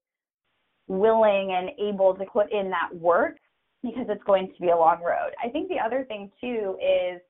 willing 0.88 1.53
and 1.53 1.70
able 1.79 2.14
to 2.14 2.24
put 2.24 2.51
in 2.53 2.70
that 2.70 2.88
work 2.94 3.37
because 3.83 4.07
it's 4.09 4.24
going 4.24 4.48
to 4.48 4.61
be 4.61 4.70
a 4.70 4.77
long 4.77 5.03
road. 5.03 5.33
I 5.42 5.48
think 5.48 5.68
the 5.68 5.79
other 5.79 6.05
thing 6.05 6.31
too 6.40 6.77
is 6.83 7.20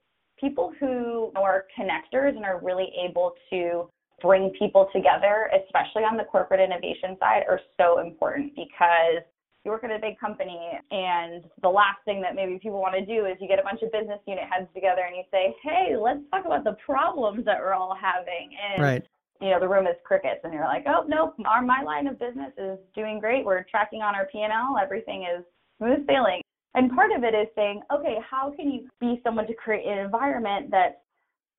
people 0.40 0.72
who 0.80 1.32
are 1.36 1.64
connectors 1.78 2.36
and 2.36 2.44
are 2.44 2.60
really 2.62 2.90
able 3.04 3.32
to 3.50 3.90
bring 4.22 4.50
people 4.58 4.88
together, 4.94 5.50
especially 5.64 6.02
on 6.02 6.16
the 6.16 6.24
corporate 6.24 6.60
innovation 6.60 7.16
side, 7.20 7.42
are 7.48 7.60
so 7.76 8.00
important 8.00 8.54
because 8.54 9.22
you 9.64 9.70
work 9.70 9.84
at 9.84 9.90
a 9.90 9.98
big 9.98 10.18
company 10.18 10.58
and 10.90 11.44
the 11.62 11.68
last 11.68 11.98
thing 12.04 12.22
that 12.22 12.34
maybe 12.34 12.58
people 12.62 12.80
want 12.80 12.94
to 12.94 13.04
do 13.04 13.26
is 13.26 13.36
you 13.40 13.48
get 13.48 13.58
a 13.58 13.62
bunch 13.62 13.82
of 13.82 13.92
business 13.92 14.20
unit 14.26 14.44
heads 14.50 14.68
together 14.72 15.02
and 15.06 15.16
you 15.16 15.24
say, 15.30 15.54
hey, 15.62 15.96
let's 16.00 16.20
talk 16.30 16.46
about 16.46 16.64
the 16.64 16.76
problems 16.84 17.44
that 17.44 17.58
we're 17.58 17.74
all 17.74 17.96
having. 18.00 18.50
And 18.72 18.82
right 18.82 19.06
you 19.40 19.50
know 19.50 19.60
the 19.60 19.68
room 19.68 19.86
is 19.86 19.94
crickets 20.04 20.40
and 20.44 20.52
you're 20.52 20.64
like 20.64 20.84
oh 20.86 21.04
nope 21.06 21.34
our 21.46 21.62
my 21.62 21.82
line 21.82 22.06
of 22.06 22.18
business 22.18 22.52
is 22.58 22.78
doing 22.94 23.20
great. 23.20 23.44
We're 23.44 23.64
tracking 23.64 24.02
on 24.02 24.14
our 24.14 24.26
p&l 24.26 24.76
everything 24.80 25.24
is 25.24 25.44
smooth 25.78 26.06
sailing. 26.06 26.42
And 26.74 26.94
part 26.94 27.10
of 27.12 27.24
it 27.24 27.34
is 27.34 27.48
saying 27.54 27.82
okay 27.92 28.18
how 28.28 28.52
can 28.56 28.70
you 28.70 28.88
be 29.00 29.20
someone 29.24 29.46
to 29.46 29.54
create 29.54 29.86
an 29.86 29.98
environment 29.98 30.70
that's 30.70 30.96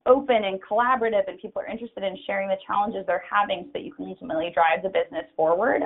open 0.06 0.44
and 0.44 0.60
collaborative 0.62 1.28
and 1.28 1.40
people 1.40 1.62
are 1.62 1.68
interested 1.68 2.04
in 2.04 2.18
sharing 2.26 2.48
the 2.48 2.58
challenges 2.66 3.06
they're 3.06 3.24
having 3.30 3.66
so 3.66 3.72
that 3.74 3.84
you 3.84 3.94
can 3.94 4.06
ultimately 4.06 4.52
drive 4.54 4.82
the 4.84 4.90
business 4.90 5.26
forward? 5.36 5.82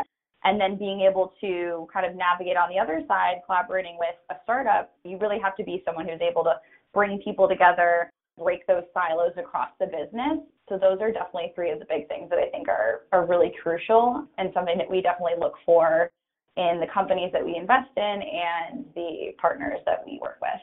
And 0.45 0.59
then 0.59 0.77
being 0.77 1.01
able 1.01 1.33
to 1.39 1.87
kind 1.93 2.05
of 2.05 2.15
navigate 2.15 2.57
on 2.57 2.69
the 2.69 2.77
other 2.77 3.01
side 3.07 3.37
collaborating 3.45 3.97
with 3.97 4.15
a 4.29 4.35
startup 4.43 4.91
you 5.03 5.17
really 5.17 5.39
have 5.39 5.55
to 5.57 5.63
be 5.63 5.81
someone 5.85 6.07
who's 6.07 6.21
able 6.21 6.43
to 6.43 6.55
bring 6.93 7.19
people 7.23 7.47
together 7.47 8.11
break 8.37 8.65
those 8.67 8.83
silos 8.93 9.33
across 9.37 9.69
the 9.79 9.85
business. 9.85 10.39
So 10.69 10.77
those 10.77 10.99
are 11.01 11.11
definitely 11.11 11.51
three 11.55 11.71
of 11.71 11.79
the 11.79 11.85
big 11.85 12.07
things 12.07 12.29
that 12.29 12.39
I 12.39 12.49
think 12.49 12.67
are 12.67 13.01
are 13.11 13.25
really 13.25 13.51
crucial 13.61 14.25
and 14.37 14.49
something 14.53 14.77
that 14.77 14.89
we 14.89 15.01
definitely 15.01 15.39
look 15.39 15.53
for 15.65 16.09
in 16.55 16.79
the 16.79 16.87
companies 16.93 17.31
that 17.33 17.43
we 17.43 17.55
invest 17.55 17.89
in 17.97 18.03
and 18.03 18.85
the 18.95 19.31
partners 19.39 19.79
that 19.85 20.03
we 20.05 20.19
work 20.21 20.37
with. 20.41 20.61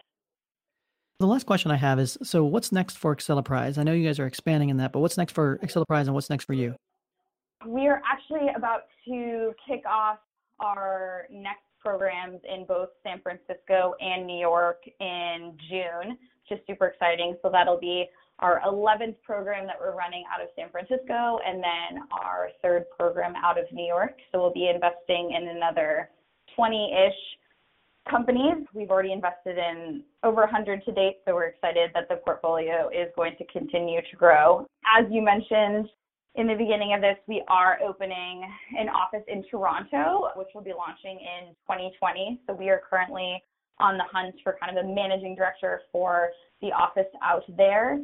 The 1.19 1.27
last 1.27 1.45
question 1.45 1.71
I 1.71 1.77
have 1.77 1.99
is 1.99 2.17
so 2.23 2.45
what's 2.45 2.73
next 2.73 2.97
for 2.97 3.15
Acceleprise? 3.15 3.77
I 3.77 3.83
know 3.83 3.93
you 3.93 4.07
guys 4.07 4.19
are 4.19 4.27
expanding 4.27 4.71
in 4.71 4.79
that, 4.79 4.93
but 4.93 5.01
what's 5.01 5.19
next 5.19 5.33
for 5.33 5.59
Acceleprise 5.59 6.07
and 6.07 6.15
what's 6.15 6.31
next 6.31 6.45
for 6.45 6.55
you? 6.55 6.75
We 7.67 7.89
are 7.89 8.01
actually 8.11 8.49
about 8.57 8.85
to 9.07 9.53
kick 9.69 9.83
off 9.87 10.19
our 10.61 11.27
next 11.31 11.65
programs 11.79 12.41
in 12.51 12.65
both 12.67 12.89
San 13.03 13.21
Francisco 13.21 13.95
and 14.01 14.27
New 14.27 14.39
York 14.39 14.83
in 15.01 15.57
June 15.69 16.17
just 16.51 16.67
super 16.67 16.89
exciting. 16.89 17.37
So 17.41 17.49
that'll 17.51 17.81
be 17.81 18.07
our 18.41 18.61
11th 18.67 19.17
program 19.23 19.67
that 19.67 19.77
we're 19.81 19.97
running 19.97 20.25
out 20.33 20.43
of 20.43 20.49
San 20.57 20.71
Francisco, 20.71 21.39
and 21.47 21.63
then 21.63 22.03
our 22.13 22.49
third 22.63 22.85
program 22.99 23.35
out 23.37 23.59
of 23.59 23.65
New 23.73 23.87
York. 23.87 24.17
So 24.33 24.41
we'll 24.41 24.53
be 24.53 24.69
investing 24.69 25.33
in 25.37 25.49
another 25.57 26.11
20 26.57 26.93
ish 27.07 28.11
companies. 28.11 28.67
We've 28.75 28.91
already 28.91 29.13
invested 29.13 29.57
in 29.59 30.03
over 30.25 30.43
100 30.43 30.85
to 30.85 30.93
date, 30.93 31.19
so 31.27 31.35
we're 31.35 31.47
excited 31.47 31.91
that 31.95 32.09
the 32.09 32.17
portfolio 32.17 32.89
is 32.89 33.09
going 33.15 33.37
to 33.39 33.47
continue 33.47 34.01
to 34.11 34.17
grow. 34.17 34.67
As 34.99 35.07
you 35.11 35.23
mentioned, 35.23 35.89
in 36.37 36.47
the 36.47 36.55
beginning 36.55 36.95
of 36.95 37.01
this, 37.01 37.17
we 37.27 37.43
are 37.49 37.79
opening 37.87 38.45
an 38.79 38.89
office 38.89 39.25
in 39.29 39.45
Toronto, 39.51 40.29
which 40.37 40.49
will 40.55 40.63
be 40.63 40.73
launching 40.73 41.19
in 41.19 41.51
2020. 41.67 42.41
So 42.47 42.55
we 42.55 42.71
are 42.71 42.81
currently 42.89 43.43
on 43.81 43.97
the 43.97 44.05
hunt 44.13 44.35
for 44.43 44.57
kind 44.61 44.77
of 44.77 44.85
a 44.85 44.89
managing 44.89 45.35
director 45.35 45.83
for 45.91 46.31
the 46.61 46.73
office 46.73 47.07
out 47.23 47.45
there. 47.57 48.01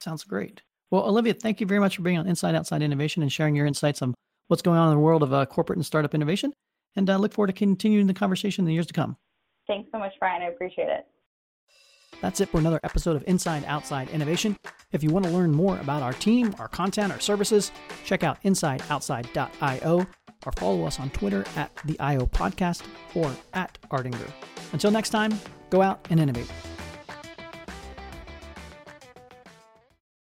Sounds 0.00 0.24
great. 0.24 0.62
Well, 0.90 1.08
Olivia, 1.08 1.34
thank 1.34 1.60
you 1.60 1.66
very 1.66 1.80
much 1.80 1.96
for 1.96 2.02
being 2.02 2.18
on 2.18 2.26
Inside 2.26 2.54
Outside 2.54 2.82
Innovation 2.82 3.22
and 3.22 3.32
sharing 3.32 3.56
your 3.56 3.66
insights 3.66 4.02
on 4.02 4.14
what's 4.48 4.62
going 4.62 4.78
on 4.78 4.88
in 4.88 4.94
the 4.94 5.00
world 5.00 5.22
of 5.22 5.32
uh, 5.32 5.46
corporate 5.46 5.78
and 5.78 5.86
startup 5.86 6.14
innovation. 6.14 6.52
And 6.94 7.10
I 7.10 7.14
uh, 7.14 7.18
look 7.18 7.34
forward 7.34 7.48
to 7.48 7.52
continuing 7.52 8.06
the 8.06 8.14
conversation 8.14 8.62
in 8.62 8.66
the 8.66 8.74
years 8.74 8.86
to 8.86 8.92
come. 8.92 9.16
Thanks 9.66 9.90
so 9.92 9.98
much, 9.98 10.12
Brian. 10.20 10.42
I 10.42 10.46
appreciate 10.46 10.88
it. 10.88 11.06
That's 12.22 12.40
it 12.40 12.48
for 12.48 12.58
another 12.58 12.80
episode 12.82 13.16
of 13.16 13.24
Inside 13.26 13.64
Outside 13.66 14.08
Innovation. 14.10 14.56
If 14.92 15.02
you 15.02 15.10
want 15.10 15.26
to 15.26 15.30
learn 15.30 15.52
more 15.52 15.78
about 15.78 16.02
our 16.02 16.14
team, 16.14 16.54
our 16.58 16.68
content, 16.68 17.12
our 17.12 17.20
services, 17.20 17.72
check 18.04 18.22
out 18.22 18.42
insideoutside.io 18.42 20.06
or 20.46 20.52
follow 20.52 20.84
us 20.84 20.98
on 20.98 21.10
Twitter 21.10 21.44
at 21.56 21.70
the 21.84 21.98
IO 22.00 22.26
Podcast 22.26 22.82
or 23.14 23.30
at 23.52 23.76
Ardinger. 23.90 24.30
Until 24.72 24.90
next 24.90 25.10
time, 25.10 25.38
go 25.68 25.82
out 25.82 26.06
and 26.08 26.18
innovate. 26.20 26.50